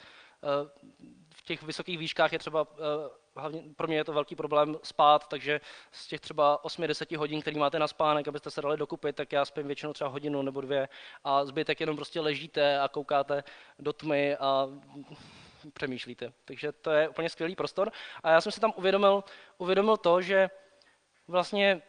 v 1.30 1.42
těch 1.42 1.64
vysokých 1.64 1.98
výškách 1.98 2.34
je 2.34 2.40
třeba, 2.40 2.68
eh, 2.74 3.10
hlavně 3.36 3.64
pro 3.76 3.88
mě 3.88 3.98
je 3.98 4.04
to 4.04 4.14
velký 4.14 4.36
problém 4.36 4.78
spát, 4.84 5.28
takže 5.28 5.62
z 5.92 6.08
těch 6.08 6.20
třeba 6.20 6.64
8-10 6.64 7.18
hodin, 7.18 7.42
který 7.42 7.60
máte 7.60 7.80
na 7.80 7.88
spánek, 7.88 8.28
abyste 8.28 8.52
se 8.52 8.62
dali 8.62 8.78
dokupit, 8.78 9.16
tak 9.16 9.32
já 9.32 9.46
spím 9.46 9.68
většinou 9.68 9.94
třeba 9.94 10.10
hodinu 10.10 10.42
nebo 10.42 10.62
dvě 10.62 10.90
a 11.24 11.46
zbytek 11.46 11.80
jenom 11.80 11.96
prostě 11.96 12.22
ležíte 12.22 12.80
a 12.80 12.88
koukáte 12.88 13.44
do 13.80 13.94
tmy 13.94 14.36
a 14.36 14.68
přemýšlíte. 15.74 16.34
Takže 16.46 16.72
to 16.72 16.92
je 16.92 17.10
úplně 17.10 17.30
skvělý 17.30 17.56
prostor. 17.56 17.92
A 18.24 18.30
já 18.30 18.42
jsem 18.42 18.52
si 18.52 18.60
tam 18.60 18.74
uvědomil, 18.76 19.24
uvědomil 19.58 19.98
to, 19.98 20.22
že 20.22 20.50
vlastně 21.28 21.82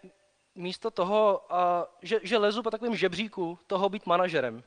místo 0.55 0.91
toho, 0.91 1.53
a, 1.55 1.87
že, 2.03 2.21
že 2.23 2.39
lezu 2.39 2.63
po 2.63 2.71
takovém 2.71 2.97
žebříku 2.97 3.59
toho 3.67 3.89
být 3.89 4.07
manažerem. 4.07 4.63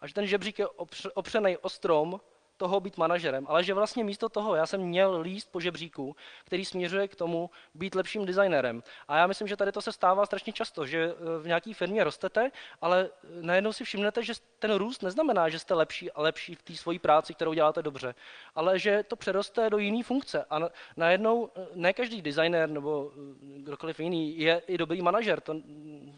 A 0.00 0.06
že 0.06 0.14
ten 0.14 0.26
žebřík 0.26 0.58
je 0.58 0.66
opřený 1.14 1.56
o 1.56 1.68
strom, 1.68 2.20
toho 2.56 2.80
být 2.80 2.96
manažerem, 2.96 3.46
ale 3.48 3.64
že 3.64 3.74
vlastně 3.74 4.04
místo 4.04 4.28
toho 4.28 4.54
já 4.54 4.66
jsem 4.66 4.80
měl 4.80 5.20
líst 5.20 5.52
po 5.52 5.60
žebříku, 5.60 6.16
který 6.44 6.64
směřuje 6.64 7.08
k 7.08 7.16
tomu 7.16 7.50
být 7.74 7.94
lepším 7.94 8.24
designérem. 8.24 8.82
A 9.08 9.16
já 9.16 9.26
myslím, 9.26 9.48
že 9.48 9.56
tady 9.56 9.72
to 9.72 9.82
se 9.82 9.92
stává 9.92 10.26
strašně 10.26 10.52
často, 10.52 10.86
že 10.86 11.04
eh, 11.04 11.42
v 11.42 11.46
nějaké 11.46 11.74
firmě 11.74 12.04
rostete, 12.04 12.50
ale 12.80 13.10
eh, 13.10 13.28
najednou 13.40 13.72
si 13.72 13.84
všimnete, 13.84 14.22
že 14.22 14.32
ten 14.58 14.74
růst 14.74 15.02
neznamená, 15.02 15.48
že 15.48 15.58
jste 15.58 15.74
lepší 15.74 16.12
a 16.12 16.22
lepší 16.22 16.54
v 16.54 16.62
té 16.62 16.74
svojí 16.74 16.98
práci, 16.98 17.34
kterou 17.34 17.52
děláte 17.52 17.82
dobře, 17.82 18.14
ale 18.54 18.78
že 18.78 19.02
to 19.02 19.16
přeroste 19.16 19.70
do 19.70 19.78
jiné 19.78 20.02
funkce. 20.02 20.44
A 20.50 20.60
najednou 20.96 21.50
eh, 21.56 21.66
ne 21.74 21.92
každý 21.92 22.22
designer 22.22 22.68
nebo 22.68 23.12
kdokoliv 23.40 24.00
jiný 24.00 24.38
je 24.38 24.62
i 24.66 24.78
dobrý 24.78 25.02
manažer. 25.02 25.40
To 25.40 25.54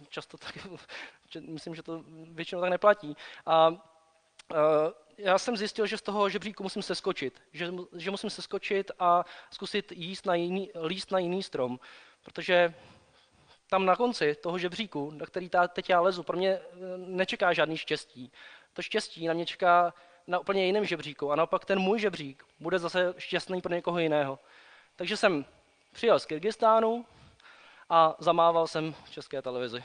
často 0.08 0.38
tak, 0.38 0.58
myslím, 1.40 1.74
že 1.74 1.82
to 1.82 2.04
většinou 2.30 2.60
tak 2.60 2.70
neplatí. 2.70 3.16
A 3.46 3.88
já 5.18 5.38
jsem 5.38 5.56
zjistil, 5.56 5.86
že 5.86 5.98
z 5.98 6.02
toho 6.02 6.28
žebříku 6.28 6.62
musím 6.62 6.82
seskočit, 6.82 7.42
že, 7.52 7.72
že 7.96 8.10
musím 8.10 8.30
seskočit 8.30 8.90
a 8.98 9.24
zkusit 9.50 9.92
jíst 9.92 10.26
na 10.26 10.34
jiný, 10.34 10.70
líst 10.84 11.10
na 11.10 11.18
jiný 11.18 11.42
strom, 11.42 11.80
protože 12.22 12.74
tam 13.70 13.86
na 13.86 13.96
konci 13.96 14.34
toho 14.34 14.58
žebříku, 14.58 15.10
na 15.10 15.26
který 15.26 15.48
ta, 15.48 15.68
teď 15.68 15.90
já 15.90 16.00
lezu, 16.00 16.22
pro 16.22 16.36
mě 16.36 16.50
eh, 16.50 16.62
nečeká 16.96 17.52
žádný 17.52 17.76
štěstí. 17.76 18.32
To 18.72 18.82
štěstí 18.82 19.26
na 19.26 19.34
mě 19.34 19.46
čeká 19.46 19.94
na 20.26 20.38
úplně 20.38 20.66
jiném 20.66 20.84
žebříku 20.84 21.32
a 21.32 21.36
naopak 21.36 21.64
ten 21.64 21.78
můj 21.78 22.00
žebřík 22.00 22.44
bude 22.60 22.78
zase 22.78 23.14
šťastný 23.18 23.60
pro 23.60 23.74
někoho 23.74 23.98
jiného. 23.98 24.38
Takže 24.96 25.16
jsem 25.16 25.44
přijel 25.92 26.18
z 26.18 26.26
Kyrgyzstánu 26.26 27.06
a 27.90 28.16
zamával 28.18 28.66
jsem 28.66 28.94
v 29.04 29.10
české 29.10 29.42
televizi. 29.42 29.84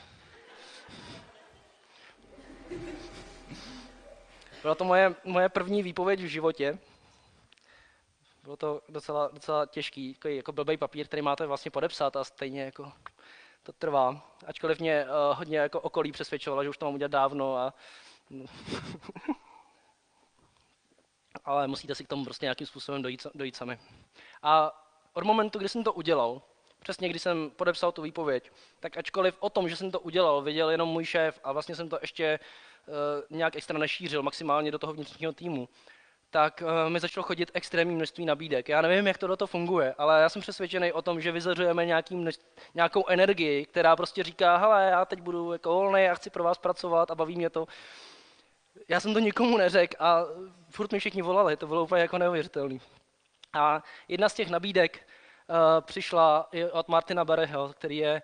Byla 4.64 4.74
to 4.74 4.84
moje, 4.84 5.14
moje 5.24 5.48
první 5.48 5.82
výpověď 5.82 6.20
v 6.20 6.26
životě. 6.26 6.78
Bylo 8.42 8.56
to 8.56 8.80
docela, 8.88 9.30
docela 9.32 9.66
těžký, 9.66 10.12
jako, 10.12 10.28
jako 10.28 10.52
blbý 10.52 10.76
papír, 10.76 11.06
který 11.06 11.22
máte 11.22 11.46
vlastně 11.46 11.70
podepsat 11.70 12.16
a 12.16 12.24
stejně 12.24 12.62
jako 12.62 12.92
to 13.62 13.72
trvá. 13.72 14.34
Ačkoliv 14.46 14.80
mě 14.80 15.04
uh, 15.04 15.38
hodně 15.38 15.58
jako 15.58 15.80
okolí 15.80 16.12
přesvědčovalo, 16.12 16.64
že 16.64 16.70
už 16.70 16.78
to 16.78 16.84
mám 16.84 16.94
udělat 16.94 17.10
dávno 17.10 17.56
a 17.56 17.74
ale 21.44 21.68
musíte 21.68 21.94
si 21.94 22.04
k 22.04 22.08
tomu 22.08 22.24
prostě 22.24 22.44
nějakým 22.44 22.66
způsobem 22.66 23.02
dojít, 23.02 23.26
dojít 23.34 23.56
sami. 23.56 23.78
A 24.42 24.82
od 25.12 25.24
momentu, 25.24 25.58
kdy 25.58 25.68
jsem 25.68 25.84
to 25.84 25.92
udělal, 25.92 26.42
přesně 26.78 27.08
když 27.08 27.22
jsem 27.22 27.50
podepsal 27.50 27.92
tu 27.92 28.02
výpověď, 28.02 28.50
tak 28.80 28.96
ačkoliv 28.96 29.36
o 29.40 29.50
tom, 29.50 29.68
že 29.68 29.76
jsem 29.76 29.90
to 29.90 30.00
udělal, 30.00 30.42
věděl 30.42 30.70
jenom 30.70 30.88
můj 30.88 31.04
šéf 31.04 31.40
a 31.44 31.52
vlastně 31.52 31.76
jsem 31.76 31.88
to 31.88 31.98
ještě 32.02 32.38
nějak 33.30 33.56
extra 33.56 33.78
nešířil, 33.78 34.22
maximálně 34.22 34.70
do 34.70 34.78
toho 34.78 34.92
vnitřního 34.92 35.32
týmu, 35.32 35.68
tak 36.30 36.62
uh, 36.62 36.90
mi 36.90 37.00
začalo 37.00 37.24
chodit 37.24 37.50
extrémní 37.54 37.94
množství 37.94 38.24
nabídek. 38.24 38.68
Já 38.68 38.80
nevím, 38.80 39.06
jak 39.06 39.18
to 39.18 39.26
do 39.26 39.36
toho 39.36 39.46
funguje, 39.46 39.94
ale 39.98 40.20
já 40.20 40.28
jsem 40.28 40.42
přesvědčený 40.42 40.92
o 40.92 41.02
tom, 41.02 41.20
že 41.20 41.32
vyzařujeme 41.32 41.86
nějakou 42.74 43.08
energii, 43.08 43.66
která 43.66 43.96
prostě 43.96 44.22
říká, 44.22 44.56
hele, 44.56 44.88
já 44.90 45.04
teď 45.04 45.20
budu 45.20 45.52
jako 45.52 45.74
volný, 45.74 46.02
já 46.02 46.14
chci 46.14 46.30
pro 46.30 46.44
vás 46.44 46.58
pracovat 46.58 47.10
a 47.10 47.14
baví 47.14 47.36
mě 47.36 47.50
to. 47.50 47.66
Já 48.88 49.00
jsem 49.00 49.14
to 49.14 49.18
nikomu 49.18 49.56
neřekl 49.56 49.96
a 49.98 50.24
furt 50.70 50.92
mi 50.92 50.98
všichni 50.98 51.22
volali, 51.22 51.56
to 51.56 51.66
bylo 51.66 51.84
úplně 51.84 52.02
jako 52.02 52.18
neuvěřitelný. 52.18 52.80
A 53.52 53.82
jedna 54.08 54.28
z 54.28 54.34
těch 54.34 54.50
nabídek 54.50 55.06
uh, 55.48 55.56
přišla 55.80 56.50
od 56.72 56.88
Martina 56.88 57.24
Bereho, 57.24 57.68
který 57.68 57.96
je 57.96 58.22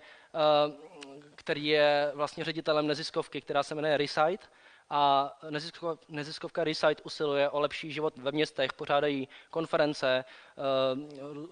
uh, 0.68 0.74
který 1.50 1.66
je 1.66 2.12
vlastně 2.14 2.44
ředitelem 2.44 2.86
neziskovky, 2.86 3.40
která 3.40 3.62
se 3.62 3.74
jmenuje 3.74 3.96
Recite. 3.96 4.46
A 4.90 5.32
neziskovka, 5.50 6.04
neziskovka 6.08 6.64
usiluje 7.04 7.50
o 7.50 7.60
lepší 7.60 7.92
život 7.92 8.18
ve 8.18 8.32
městech, 8.32 8.72
pořádají 8.72 9.28
konference, 9.50 10.24
eh, 10.24 10.62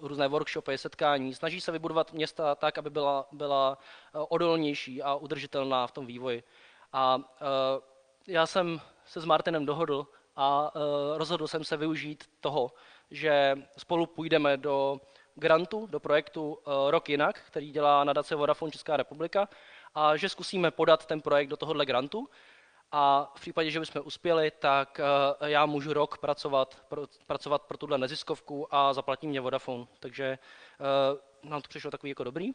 různé 0.01 0.27
workshopy, 0.27 0.77
setkání. 0.77 1.35
Snaží 1.35 1.61
se 1.61 1.71
vybudovat 1.71 2.13
města 2.13 2.55
tak, 2.55 2.77
aby 2.77 2.89
byla, 2.89 3.27
byla 3.31 3.77
eh, 3.77 4.17
odolnější 4.29 5.01
a 5.01 5.15
udržitelná 5.15 5.87
v 5.87 5.91
tom 5.91 6.05
vývoji. 6.05 6.43
A 6.93 7.19
eh, 7.19 7.81
já 8.27 8.45
jsem 8.45 8.81
se 9.05 9.21
s 9.21 9.25
Martinem 9.25 9.65
dohodl 9.65 10.07
a 10.35 10.71
rozhodl 11.17 11.47
jsem 11.47 11.63
se 11.63 11.77
využít 11.77 12.23
toho, 12.39 12.71
že 13.11 13.55
spolu 13.77 14.05
půjdeme 14.05 14.57
do 14.57 15.01
grantu, 15.35 15.87
do 15.87 15.99
projektu 15.99 16.59
Rok 16.89 17.09
jinak, 17.09 17.41
který 17.47 17.71
dělá 17.71 18.03
nadace 18.03 18.35
Vodafone 18.35 18.71
Česká 18.71 18.97
republika 18.97 19.49
a 19.95 20.15
že 20.17 20.29
zkusíme 20.29 20.71
podat 20.71 21.05
ten 21.05 21.21
projekt 21.21 21.47
do 21.47 21.57
tohohle 21.57 21.85
grantu. 21.85 22.29
A 22.91 23.31
v 23.35 23.41
případě, 23.41 23.71
že 23.71 23.79
bychom 23.79 24.01
uspěli, 24.05 24.51
tak 24.51 24.99
eh, 24.99 25.49
já 25.49 25.65
můžu 25.65 25.93
rok 25.93 26.17
pracovat, 26.17 26.83
pro, 26.87 27.05
pracovat 27.27 27.61
pro 27.61 27.77
tuhle 27.77 27.97
neziskovku 27.97 28.75
a 28.75 28.93
zaplatí 28.93 29.27
mě 29.27 29.41
Vodafone. 29.41 29.85
Takže 29.99 30.37
uh, 31.43 31.49
nám 31.49 31.61
to 31.61 31.67
přišlo 31.67 31.91
takový 31.91 32.09
jako 32.09 32.23
dobrý. 32.23 32.51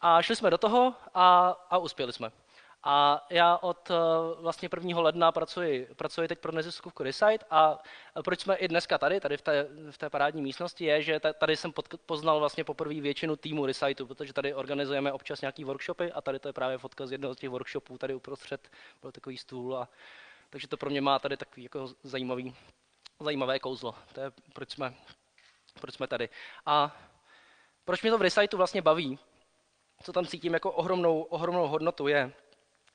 A 0.00 0.22
šli 0.22 0.36
jsme 0.36 0.50
do 0.50 0.58
toho 0.58 0.94
a, 1.14 1.48
a 1.70 1.78
uspěli 1.78 2.12
jsme. 2.12 2.32
A 2.88 3.26
já 3.30 3.56
od 3.56 3.90
eh, 3.90 3.94
vlastně 4.40 4.68
1. 4.76 5.00
ledna 5.00 5.32
pracuji, 5.32 5.88
pracuji 5.96 6.28
teď 6.28 6.38
pro 6.38 6.52
neziskovku 6.52 7.02
Recite 7.02 7.38
a 7.50 7.78
proč 8.24 8.40
jsme 8.40 8.56
i 8.56 8.68
dneska 8.68 8.98
tady, 8.98 9.20
tady 9.20 9.36
v 9.36 9.42
té, 9.42 9.68
v 9.90 9.98
té 9.98 10.10
parádní 10.10 10.42
místnosti, 10.42 10.84
je, 10.84 11.02
že 11.02 11.20
tady 11.20 11.56
jsem 11.56 11.72
pod, 11.72 11.88
poznal 12.06 12.38
vlastně 12.38 12.64
poprvé 12.64 13.00
většinu 13.00 13.36
týmu 13.36 13.66
Reciteu, 13.66 14.06
protože 14.06 14.32
tady 14.32 14.54
organizujeme 14.54 15.12
občas 15.12 15.40
nějaký 15.40 15.64
workshopy 15.64 16.12
a 16.12 16.20
tady 16.20 16.38
to 16.38 16.48
je 16.48 16.52
právě 16.52 16.78
fotka 16.78 17.06
z 17.06 17.12
jednoho 17.12 17.34
z 17.34 17.38
těch 17.38 17.50
workshopů, 17.50 17.98
tady 17.98 18.14
uprostřed 18.14 18.70
byl 19.02 19.12
takový 19.12 19.38
stůl 19.38 19.76
a 19.76 19.88
takže 20.50 20.68
to 20.68 20.76
pro 20.76 20.90
mě 20.90 21.00
má 21.00 21.18
tady 21.18 21.36
takový 21.36 21.62
jako 21.62 21.88
zajímavý, 22.02 22.54
zajímavé 23.20 23.58
kouzlo. 23.58 23.94
To 24.12 24.20
je 24.20 24.32
proč 24.52 24.70
jsme, 24.70 24.94
proč 25.80 25.94
jsme 25.94 26.06
tady. 26.06 26.28
A 26.66 26.96
proč 27.84 28.02
mě 28.02 28.10
to 28.10 28.18
v 28.18 28.22
Reciteu 28.22 28.56
vlastně 28.56 28.82
baví, 28.82 29.18
co 30.02 30.12
tam 30.12 30.26
cítím 30.26 30.54
jako 30.54 30.72
ohromnou, 30.72 31.22
ohromnou 31.22 31.68
hodnotu 31.68 32.08
je, 32.08 32.32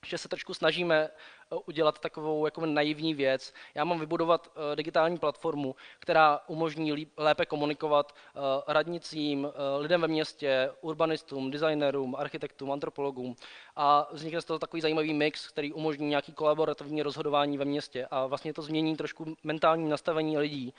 že 0.05 0.17
se 0.17 0.27
trošku 0.27 0.53
snažíme 0.53 0.95
eh, 0.95 1.55
udělat 1.65 1.99
takovou 1.99 2.45
jako 2.45 2.65
naivní 2.65 3.13
věc. 3.13 3.53
Já 3.75 3.83
mám 3.83 3.99
vybudovat 3.99 4.47
uh, 4.47 4.75
digitální 4.75 5.17
platformu, 5.17 5.75
která 5.99 6.39
umožní 6.47 7.07
lépe 7.17 7.45
komunikovat 7.45 8.15
uh, 8.35 8.41
radnicím, 8.67 9.47
lidem 9.79 10.01
ve 10.01 10.07
městě, 10.07 10.71
urbanistům, 10.81 11.51
designerům, 11.51 12.15
architektům, 12.15 12.71
antropologům. 12.71 13.35
A 13.75 14.07
vznikne 14.11 14.41
z 14.41 14.45
toho 14.45 14.59
takový 14.59 14.81
zajímavý 14.81 15.13
mix, 15.13 15.47
který 15.47 15.73
umožní 15.73 16.07
nějaký 16.07 16.33
kolaborativní 16.33 17.01
rozhodování 17.01 17.57
ve 17.57 17.65
městě. 17.65 18.07
A 18.11 18.25
vlastně 18.25 18.53
to 18.53 18.61
změní 18.61 18.97
trošku 18.97 19.35
mentální 19.43 19.89
nastavení 19.89 20.37
lidí 20.37 20.73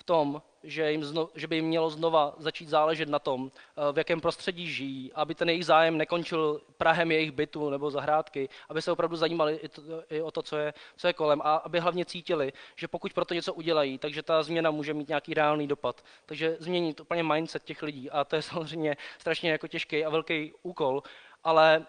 v 0.00 0.04
tom, 0.04 0.42
že, 0.64 0.92
jim 0.92 1.04
zno, 1.04 1.28
že 1.34 1.46
by 1.46 1.56
jim 1.56 1.64
mělo 1.64 1.90
znova 1.90 2.34
začít 2.38 2.68
záležet 2.68 3.08
na 3.08 3.18
tom, 3.18 3.50
eh, 3.52 3.92
v 3.92 3.98
jakém 3.98 4.20
prostředí 4.20 4.72
žijí, 4.72 5.12
aby 5.12 5.34
ten 5.34 5.48
jejich 5.48 5.66
zájem 5.66 5.98
nekončil 5.98 6.60
prahem 6.76 7.12
jejich 7.12 7.30
bytu 7.30 7.70
nebo 7.70 7.90
zahrádky, 7.90 8.48
aby 8.68 8.82
se 8.82 8.92
opravdu 8.92 9.16
zajímali 9.16 9.56
i, 9.56 9.68
to, 9.68 9.82
i 10.10 10.22
o 10.22 10.30
to, 10.30 10.42
co 10.42 10.56
je, 10.56 10.74
co 10.96 11.06
je 11.06 11.12
kolem 11.12 11.40
a 11.44 11.56
aby 11.56 11.80
hlavně 11.80 12.04
cítili, 12.04 12.52
že 12.76 12.88
pokud 12.88 13.12
pro 13.12 13.24
to 13.24 13.34
něco 13.34 13.54
udělají, 13.54 13.98
takže 13.98 14.22
ta 14.22 14.42
změna 14.42 14.70
může 14.70 14.94
mít 14.94 15.08
nějaký 15.08 15.34
reálný 15.34 15.68
dopad. 15.68 16.04
Takže 16.26 16.56
změnit 16.60 17.00
úplně 17.00 17.22
mindset 17.22 17.64
těch 17.64 17.82
lidí 17.82 18.10
a 18.10 18.24
to 18.24 18.36
je 18.36 18.42
samozřejmě 18.52 18.96
strašně 19.18 19.50
jako 19.50 19.68
těžký 19.68 20.04
a 20.04 20.10
velký 20.10 20.52
úkol, 20.62 21.02
ale 21.44 21.86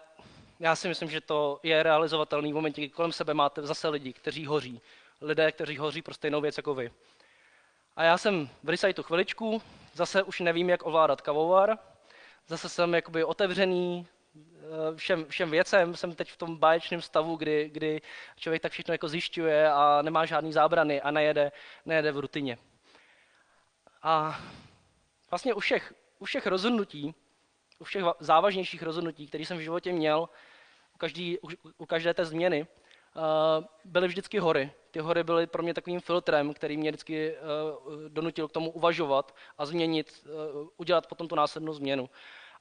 já 0.60 0.76
si 0.76 0.88
myslím, 0.88 1.10
že 1.10 1.20
to 1.20 1.60
je 1.62 1.82
realizovatelný 1.82 2.52
v 2.52 2.54
momentě, 2.54 2.80
kdy 2.80 2.88
kolem 2.88 3.12
sebe 3.12 3.34
máte 3.34 3.66
zase 3.66 3.88
lidi, 3.88 4.12
kteří 4.12 4.46
hoří. 4.46 4.80
Lidé, 5.20 5.52
kteří 5.52 5.76
hoří 5.76 6.02
pro 6.02 6.14
stejnou 6.14 6.40
věc 6.40 6.56
jako 6.56 6.74
vy. 6.74 6.90
A 7.96 8.04
já 8.04 8.18
jsem 8.18 8.48
v 8.62 8.68
Reciteu 8.68 9.02
chviličku, 9.02 9.62
zase 9.92 10.22
už 10.22 10.40
nevím, 10.40 10.70
jak 10.70 10.82
ovládat 10.82 11.20
kavovar, 11.20 11.78
zase 12.46 12.68
jsem 12.68 12.94
jakoby 12.94 13.24
otevřený 13.24 14.06
eh, 14.36 14.96
všem, 14.96 15.26
všem 15.26 15.50
věcem, 15.50 15.96
jsem 15.96 16.14
teď 16.14 16.30
v 16.30 16.36
tom 16.36 16.56
báječném 16.56 17.02
stavu, 17.02 17.36
kdy, 17.36 17.70
kdy 17.72 18.00
člověk 18.36 18.62
tak 18.62 18.72
všechno 18.72 18.94
jako 18.94 19.08
zjišťuje 19.08 19.72
a 19.72 20.02
nemá 20.02 20.26
žádný 20.26 20.52
zábrany 20.52 21.02
a 21.02 21.10
nejede, 21.10 21.52
nejede 21.86 22.12
v 22.12 22.18
rutině. 22.18 22.58
A 24.02 24.40
vlastně 25.30 25.54
u 25.54 25.60
všech, 25.60 25.94
u 26.18 26.24
všech 26.24 26.46
rozhodnutí, 26.46 27.14
u 27.78 27.84
všech 27.84 28.04
závažnějších 28.20 28.82
rozhodnutí, 28.82 29.26
které 29.26 29.44
jsem 29.44 29.58
v 29.58 29.60
životě 29.60 29.92
měl, 29.92 30.28
u, 30.94 30.98
každý, 30.98 31.38
u, 31.38 31.48
u 31.78 31.86
každé 31.86 32.14
té 32.14 32.24
změny, 32.24 32.66
byly 33.84 34.08
vždycky 34.08 34.38
hory 34.38 34.70
ty 34.92 35.00
hory 35.00 35.24
byly 35.24 35.46
pro 35.46 35.62
mě 35.62 35.74
takovým 35.74 36.00
filtrem, 36.00 36.54
který 36.54 36.76
mě 36.76 36.90
vždycky 36.90 37.34
uh, 37.34 38.08
donutil 38.08 38.48
k 38.48 38.52
tomu 38.52 38.70
uvažovat 38.70 39.34
a 39.58 39.66
změnit, 39.66 40.24
uh, 40.24 40.68
udělat 40.76 41.06
potom 41.06 41.28
tu 41.28 41.34
následnou 41.34 41.72
změnu. 41.72 42.10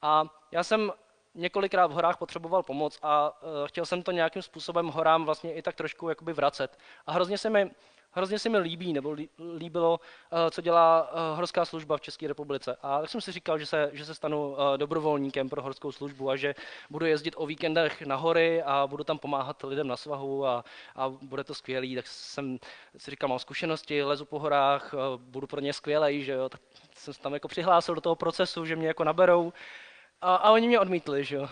A 0.02 0.26
já 0.52 0.64
jsem 0.64 0.92
několikrát 1.36 1.88
v 1.88 1.94
horách 1.94 2.18
potřeboval 2.18 2.64
pomoc 2.64 3.00
a 3.02 3.40
chtěl 3.66 3.86
jsem 3.86 4.04
to 4.04 4.12
nějakým 4.12 4.42
způsobem 4.42 4.88
horám 4.88 5.26
vlastně 5.26 5.54
i 5.54 5.62
tak 5.62 5.76
trošku 5.76 6.10
jakoby 6.10 6.34
vracet. 6.34 6.78
A 7.06 7.12
hrozně 7.12 7.38
se 7.38 7.50
mi 7.50 7.72
hrozně 8.12 8.40
se 8.40 8.50
mi 8.50 8.58
líbí, 8.58 8.94
nebo 8.94 9.16
líbilo, 9.58 10.00
eh, 10.32 10.52
co 10.52 10.62
dělá 10.62 11.10
eh, 11.12 11.36
horská 11.36 11.66
služba 11.66 11.98
v 11.98 12.02
České 12.02 12.28
republice. 12.28 12.78
A 12.82 13.02
tak 13.02 13.10
jsem 13.10 13.22
si 13.22 13.32
říkal, 13.32 13.58
že 13.60 13.66
se, 13.66 13.90
že 13.94 14.06
se 14.06 14.16
stanu 14.16 14.56
eh, 14.56 14.78
dobrovolníkem 14.78 15.50
pro 15.50 15.62
horskou 15.62 15.92
službu 15.92 16.30
a 16.30 16.36
že 16.36 16.56
budu 16.90 17.06
jezdit 17.06 17.34
o 17.38 17.46
víkendech 17.46 18.02
na 18.02 18.16
hory 18.16 18.64
a 18.64 18.88
budu 18.88 19.04
tam 19.04 19.20
pomáhat 19.20 19.64
lidem 19.64 19.88
na 19.88 19.98
svahu 19.98 20.46
a, 20.46 20.66
a 20.96 21.10
bude 21.10 21.44
to 21.44 21.54
skvělý. 21.54 21.96
Tak 21.96 22.08
jsem 22.08 22.60
si 22.98 23.12
říkal, 23.12 23.30
mám 23.30 23.40
zkušenosti, 23.40 24.04
lezu 24.04 24.26
po 24.26 24.40
horách, 24.40 24.94
budu 25.18 25.48
pro 25.48 25.62
ně 25.62 25.74
skvělý, 25.74 26.24
že 26.24 26.32
jo. 26.32 26.50
Tak 26.50 26.62
jsem 26.96 27.14
se 27.14 27.22
tam 27.22 27.34
jako 27.34 27.48
přihlásil 27.48 27.96
do 27.96 28.02
toho 28.02 28.16
procesu, 28.16 28.66
že 28.66 28.76
mě 28.76 28.88
jako 28.88 29.04
naberou. 29.04 29.54
A, 30.22 30.36
a 30.36 30.52
oni 30.52 30.68
mě 30.68 30.80
odmítli, 30.80 31.24
že 31.24 31.36
jo. 31.36 31.50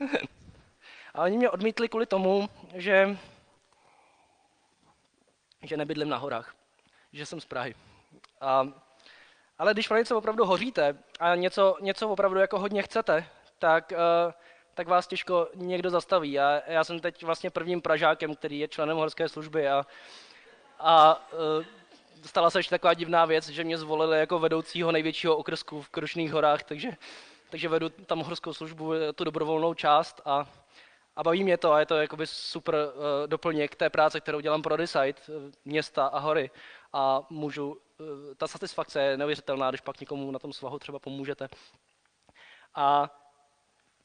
a 1.14 1.22
oni 1.22 1.36
mě 1.36 1.50
odmítli 1.50 1.88
kvůli 1.88 2.06
tomu, 2.06 2.48
že 2.74 3.18
že 5.68 5.76
nebydlím 5.76 6.08
na 6.08 6.16
horách, 6.16 6.54
že 7.12 7.26
jsem 7.26 7.40
z 7.40 7.44
Prahy. 7.44 7.74
A, 8.40 8.68
ale 9.58 9.72
když 9.72 9.88
pro 9.88 9.96
něco 9.96 10.18
opravdu 10.18 10.44
hoříte 10.44 10.98
a 11.20 11.34
něco, 11.34 11.76
něco 11.80 12.08
opravdu 12.08 12.40
jako 12.40 12.58
hodně 12.58 12.82
chcete, 12.82 13.26
tak, 13.58 13.92
uh, 13.92 14.32
tak 14.74 14.88
vás 14.88 15.06
těžko 15.06 15.48
někdo 15.54 15.90
zastaví. 15.90 16.38
A 16.40 16.62
já 16.66 16.84
jsem 16.84 17.00
teď 17.00 17.22
vlastně 17.22 17.50
prvním 17.50 17.80
Pražákem, 17.80 18.34
který 18.34 18.58
je 18.58 18.68
členem 18.68 18.96
horské 18.96 19.28
služby 19.28 19.68
a, 19.68 19.86
a 20.78 21.22
uh, 21.32 21.64
stala 22.24 22.50
se 22.50 22.58
ještě 22.58 22.70
taková 22.70 22.94
divná 22.94 23.24
věc, 23.24 23.48
že 23.48 23.64
mě 23.64 23.78
zvolili 23.78 24.18
jako 24.18 24.38
vedoucího 24.38 24.92
největšího 24.92 25.36
okrsku 25.36 25.82
v 25.82 25.88
Krušných 25.88 26.32
horách, 26.32 26.62
takže, 26.62 26.90
takže 27.50 27.68
vedu 27.68 27.88
tam 27.88 28.20
horskou 28.20 28.52
službu, 28.52 28.92
tu 29.14 29.24
dobrovolnou 29.24 29.74
část 29.74 30.20
a 30.24 30.46
a 31.18 31.22
baví 31.22 31.44
mě 31.44 31.56
to 31.56 31.72
a 31.72 31.80
je 31.80 31.86
to 31.86 31.96
jakoby 31.96 32.26
super 32.26 32.74
uh, 32.74 33.02
doplněk 33.26 33.74
té 33.74 33.90
práce, 33.90 34.20
kterou 34.20 34.40
dělám 34.40 34.62
pro 34.62 34.76
Decide, 34.76 35.14
uh, 35.28 35.34
města 35.64 36.06
a 36.06 36.18
hory. 36.18 36.50
A 36.92 37.20
můžu, 37.30 37.68
uh, 37.70 37.78
ta 38.36 38.46
satisfakce 38.46 39.02
je 39.02 39.16
neuvěřitelná, 39.16 39.70
když 39.70 39.80
pak 39.80 40.00
někomu 40.00 40.30
na 40.30 40.38
tom 40.38 40.52
svahu 40.52 40.78
třeba 40.78 40.98
pomůžete. 40.98 41.48
A 42.74 43.10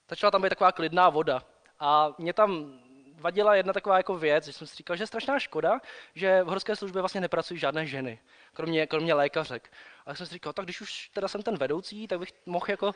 začala 0.09 0.31
tam 0.31 0.41
být 0.41 0.49
taková 0.49 0.71
klidná 0.71 1.09
voda. 1.09 1.43
A 1.79 2.13
mě 2.17 2.33
tam 2.33 2.79
vadila 3.13 3.55
jedna 3.55 3.73
taková 3.73 3.97
jako 3.97 4.17
věc, 4.17 4.45
že 4.45 4.53
jsem 4.53 4.67
si 4.67 4.75
říkal, 4.75 4.95
že 4.95 5.03
je 5.03 5.07
strašná 5.07 5.39
škoda, 5.39 5.79
že 6.15 6.43
v 6.43 6.47
horské 6.47 6.75
službě 6.75 7.01
vlastně 7.01 7.21
nepracují 7.21 7.59
žádné 7.59 7.85
ženy, 7.85 8.19
kromě, 8.53 8.87
kromě 8.87 9.13
lékařek. 9.13 9.71
A 10.05 10.09
tak 10.09 10.17
jsem 10.17 10.27
si 10.27 10.33
říkal, 10.33 10.53
tak 10.53 10.65
když 10.65 10.81
už 10.81 11.09
teda 11.09 11.27
jsem 11.27 11.41
ten 11.41 11.57
vedoucí, 11.57 12.07
tak 12.07 12.19
bych 12.19 12.33
mohl 12.45 12.65
jako 12.69 12.91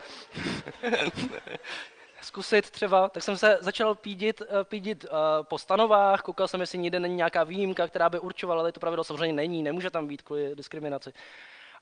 zkusit 2.22 2.70
třeba, 2.72 3.10
tak 3.10 3.24
jsem 3.24 3.38
se 3.38 3.58
začal 3.62 3.96
pídit, 3.96 4.42
eh, 4.42 4.64
pídit 4.64 5.04
uh, 5.04 5.10
po 5.44 5.58
stanovách, 5.58 6.22
koukal 6.22 6.48
jsem, 6.48 6.62
jestli 6.62 6.78
nikde 6.78 7.00
není 7.00 7.16
nějaká 7.16 7.44
výjimka, 7.44 7.88
která 7.88 8.10
by 8.10 8.20
určovala, 8.20 8.62
ale 8.62 8.72
to 8.72 8.80
pravidlo 8.80 9.04
samozřejmě 9.04 9.34
není, 9.34 9.64
nemůže 9.64 9.90
tam 9.90 10.08
být 10.08 10.22
kvůli 10.22 10.56
diskriminaci. 10.56 11.14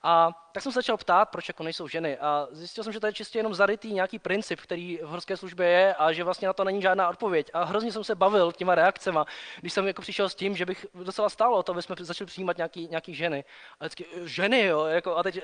A 0.07 0.29
tak 0.51 0.63
jsem 0.63 0.71
se 0.71 0.77
začal 0.77 0.97
ptát, 0.97 1.29
proč 1.29 1.47
jako 1.47 1.63
nejsou 1.63 1.87
ženy. 1.87 2.17
A 2.17 2.47
zjistil 2.51 2.83
jsem, 2.83 2.93
že 2.93 2.99
to 2.99 3.07
je 3.07 3.13
čistě 3.13 3.39
jenom 3.39 3.53
zarytý 3.53 3.93
nějaký 3.93 4.19
princip, 4.19 4.61
který 4.61 4.99
v 5.03 5.07
horské 5.07 5.37
službě 5.37 5.67
je 5.67 5.93
a 5.95 6.13
že 6.13 6.23
vlastně 6.23 6.47
na 6.47 6.53
to 6.53 6.63
není 6.63 6.81
žádná 6.81 7.09
odpověď. 7.09 7.51
A 7.53 7.63
hrozně 7.63 7.91
jsem 7.91 8.03
se 8.03 8.15
bavil 8.15 8.51
těma 8.51 8.75
reakcema, 8.75 9.25
když 9.61 9.73
jsem 9.73 9.87
jako 9.87 10.01
přišel 10.01 10.29
s 10.29 10.35
tím, 10.35 10.55
že 10.55 10.65
bych 10.65 10.85
docela 10.93 11.29
stálo 11.29 11.63
to, 11.63 11.71
aby 11.71 11.81
jsme 11.81 11.95
začali 11.99 12.25
přijímat 12.27 12.57
nějaký, 12.57 12.87
nějaký 12.87 13.15
ženy. 13.15 13.43
A 13.79 13.83
vždycky, 13.83 14.05
ženy, 14.23 14.65
jo, 14.65 14.85
jako, 14.85 15.17
a 15.17 15.23
teď 15.23 15.39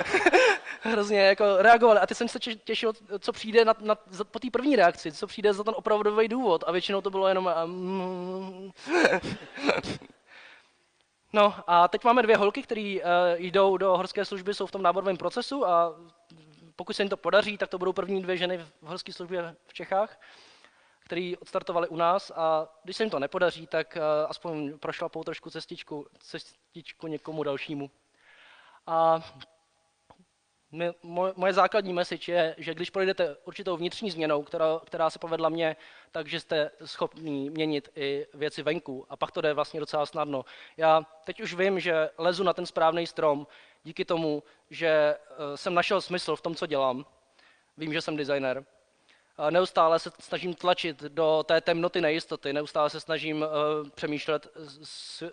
hrozně 0.80 1.20
jako 1.20 1.44
reagovali. 1.58 2.00
A 2.00 2.06
teď 2.06 2.16
jsem 2.16 2.28
se 2.28 2.38
těšil, 2.38 2.92
co 3.18 3.32
přijde 3.32 3.64
na, 3.64 3.74
na, 3.80 3.94
po 4.30 4.38
té 4.38 4.48
první 4.52 4.76
reakci, 4.76 5.12
co 5.12 5.26
přijde 5.26 5.52
za 5.52 5.64
ten 5.64 5.74
opravdový 5.76 6.28
důvod. 6.28 6.64
A 6.66 6.72
většinou 6.72 7.00
to 7.00 7.10
bylo 7.10 7.28
jenom... 7.28 7.50
Um, 7.64 8.72
No 11.32 11.54
a 11.66 11.88
teď 11.88 12.04
máme 12.04 12.22
dvě 12.22 12.36
holky, 12.36 12.62
které 12.62 12.96
uh, 12.96 13.40
jdou 13.40 13.76
do 13.76 13.96
horské 13.96 14.24
služby, 14.24 14.54
jsou 14.54 14.66
v 14.66 14.70
tom 14.70 14.82
náborovém 14.82 15.16
procesu 15.16 15.66
a 15.66 15.94
pokud 16.76 16.96
se 16.96 17.02
jim 17.02 17.10
to 17.10 17.16
podaří, 17.16 17.58
tak 17.58 17.68
to 17.68 17.78
budou 17.78 17.92
první 17.92 18.22
dvě 18.22 18.36
ženy 18.36 18.58
v 18.58 18.72
horské 18.82 19.12
službě 19.12 19.56
v 19.66 19.74
Čechách, 19.74 20.20
které 21.04 21.32
odstartovaly 21.40 21.88
u 21.88 21.96
nás 21.96 22.32
a 22.36 22.68
když 22.84 22.96
se 22.96 23.02
jim 23.02 23.10
to 23.10 23.18
nepodaří, 23.18 23.66
tak 23.66 23.96
uh, 23.96 24.30
aspoň 24.30 24.78
prošlapou 24.78 25.24
trošku 25.24 25.50
cestičku, 25.50 26.06
cestičku 26.18 27.06
někomu 27.06 27.42
dalšímu. 27.42 27.90
A 28.86 29.20
moje 31.36 31.52
základní 31.52 31.92
message 31.92 32.32
je, 32.32 32.54
že 32.58 32.74
když 32.74 32.90
projdete 32.90 33.36
určitou 33.44 33.76
vnitřní 33.76 34.10
změnou, 34.10 34.42
která, 34.42 34.80
která 34.84 35.10
se 35.10 35.18
povedla 35.18 35.48
mně, 35.48 35.76
takže 36.12 36.40
jste 36.40 36.70
schopni 36.84 37.50
měnit 37.50 37.90
i 37.96 38.26
věci 38.34 38.62
venku 38.62 39.06
a 39.08 39.16
pak 39.16 39.30
to 39.30 39.40
jde 39.40 39.54
vlastně 39.54 39.80
docela 39.80 40.06
snadno. 40.06 40.44
Já 40.76 41.06
teď 41.24 41.40
už 41.40 41.54
vím, 41.54 41.80
že 41.80 42.10
lezu 42.18 42.44
na 42.44 42.52
ten 42.52 42.66
správný 42.66 43.06
strom 43.06 43.46
díky 43.84 44.04
tomu, 44.04 44.42
že 44.70 44.88
eh, 44.88 45.56
jsem 45.56 45.74
našel 45.74 46.00
smysl 46.00 46.36
v 46.36 46.40
tom, 46.40 46.54
co 46.54 46.66
dělám. 46.66 47.06
Vím, 47.76 47.92
že 47.92 48.00
jsem 48.00 48.16
designer. 48.16 48.64
Neustále 49.50 49.98
se 49.98 50.10
snažím 50.20 50.54
tlačit 50.54 51.02
do 51.02 51.44
té 51.46 51.60
temnoty 51.60 52.00
nejistoty, 52.00 52.52
neustále 52.52 52.90
se 52.90 53.00
snažím 53.00 53.42
uh, 53.42 53.88
přemýšlet 53.94 54.48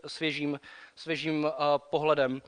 svěžím, 0.08 0.60
svěžím 0.95 1.43
uh, 1.43 1.52
pohledem 1.78 2.41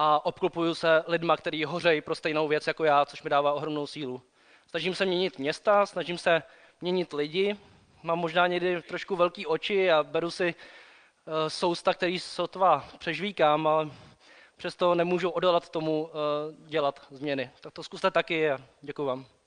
a 0.00 0.26
obklopuju 0.26 0.74
se 0.74 1.04
lidma, 1.06 1.36
kteří 1.36 1.64
hořejí 1.64 2.00
pro 2.00 2.14
stejnou 2.14 2.48
věc 2.48 2.66
jako 2.66 2.84
já, 2.84 3.04
což 3.04 3.22
mi 3.22 3.30
dává 3.30 3.52
ohromnou 3.52 3.86
sílu. 3.86 4.22
Snažím 4.66 4.94
se 4.94 5.06
měnit 5.06 5.38
města, 5.38 5.86
snažím 5.86 6.18
se 6.18 6.42
měnit 6.80 7.12
lidi, 7.12 7.56
mám 8.02 8.18
možná 8.18 8.46
někdy 8.46 8.82
trošku 8.82 9.16
velký 9.16 9.46
oči 9.46 9.90
a 9.90 10.02
beru 10.02 10.30
si 10.30 10.54
uh, 10.54 11.32
sousta, 11.48 11.94
který 11.94 12.18
sotva 12.18 12.88
přežvíkám, 12.98 13.66
ale 13.66 13.90
přesto 14.56 14.94
nemůžu 14.94 15.30
odolat 15.30 15.68
tomu 15.68 16.02
uh, 16.02 16.10
dělat 16.68 17.06
změny. 17.10 17.50
Tak 17.60 17.72
to 17.72 17.82
zkuste 17.82 18.10
taky 18.10 18.50
a 18.50 18.58
děkuji 18.82 19.04
vám. 19.04 19.37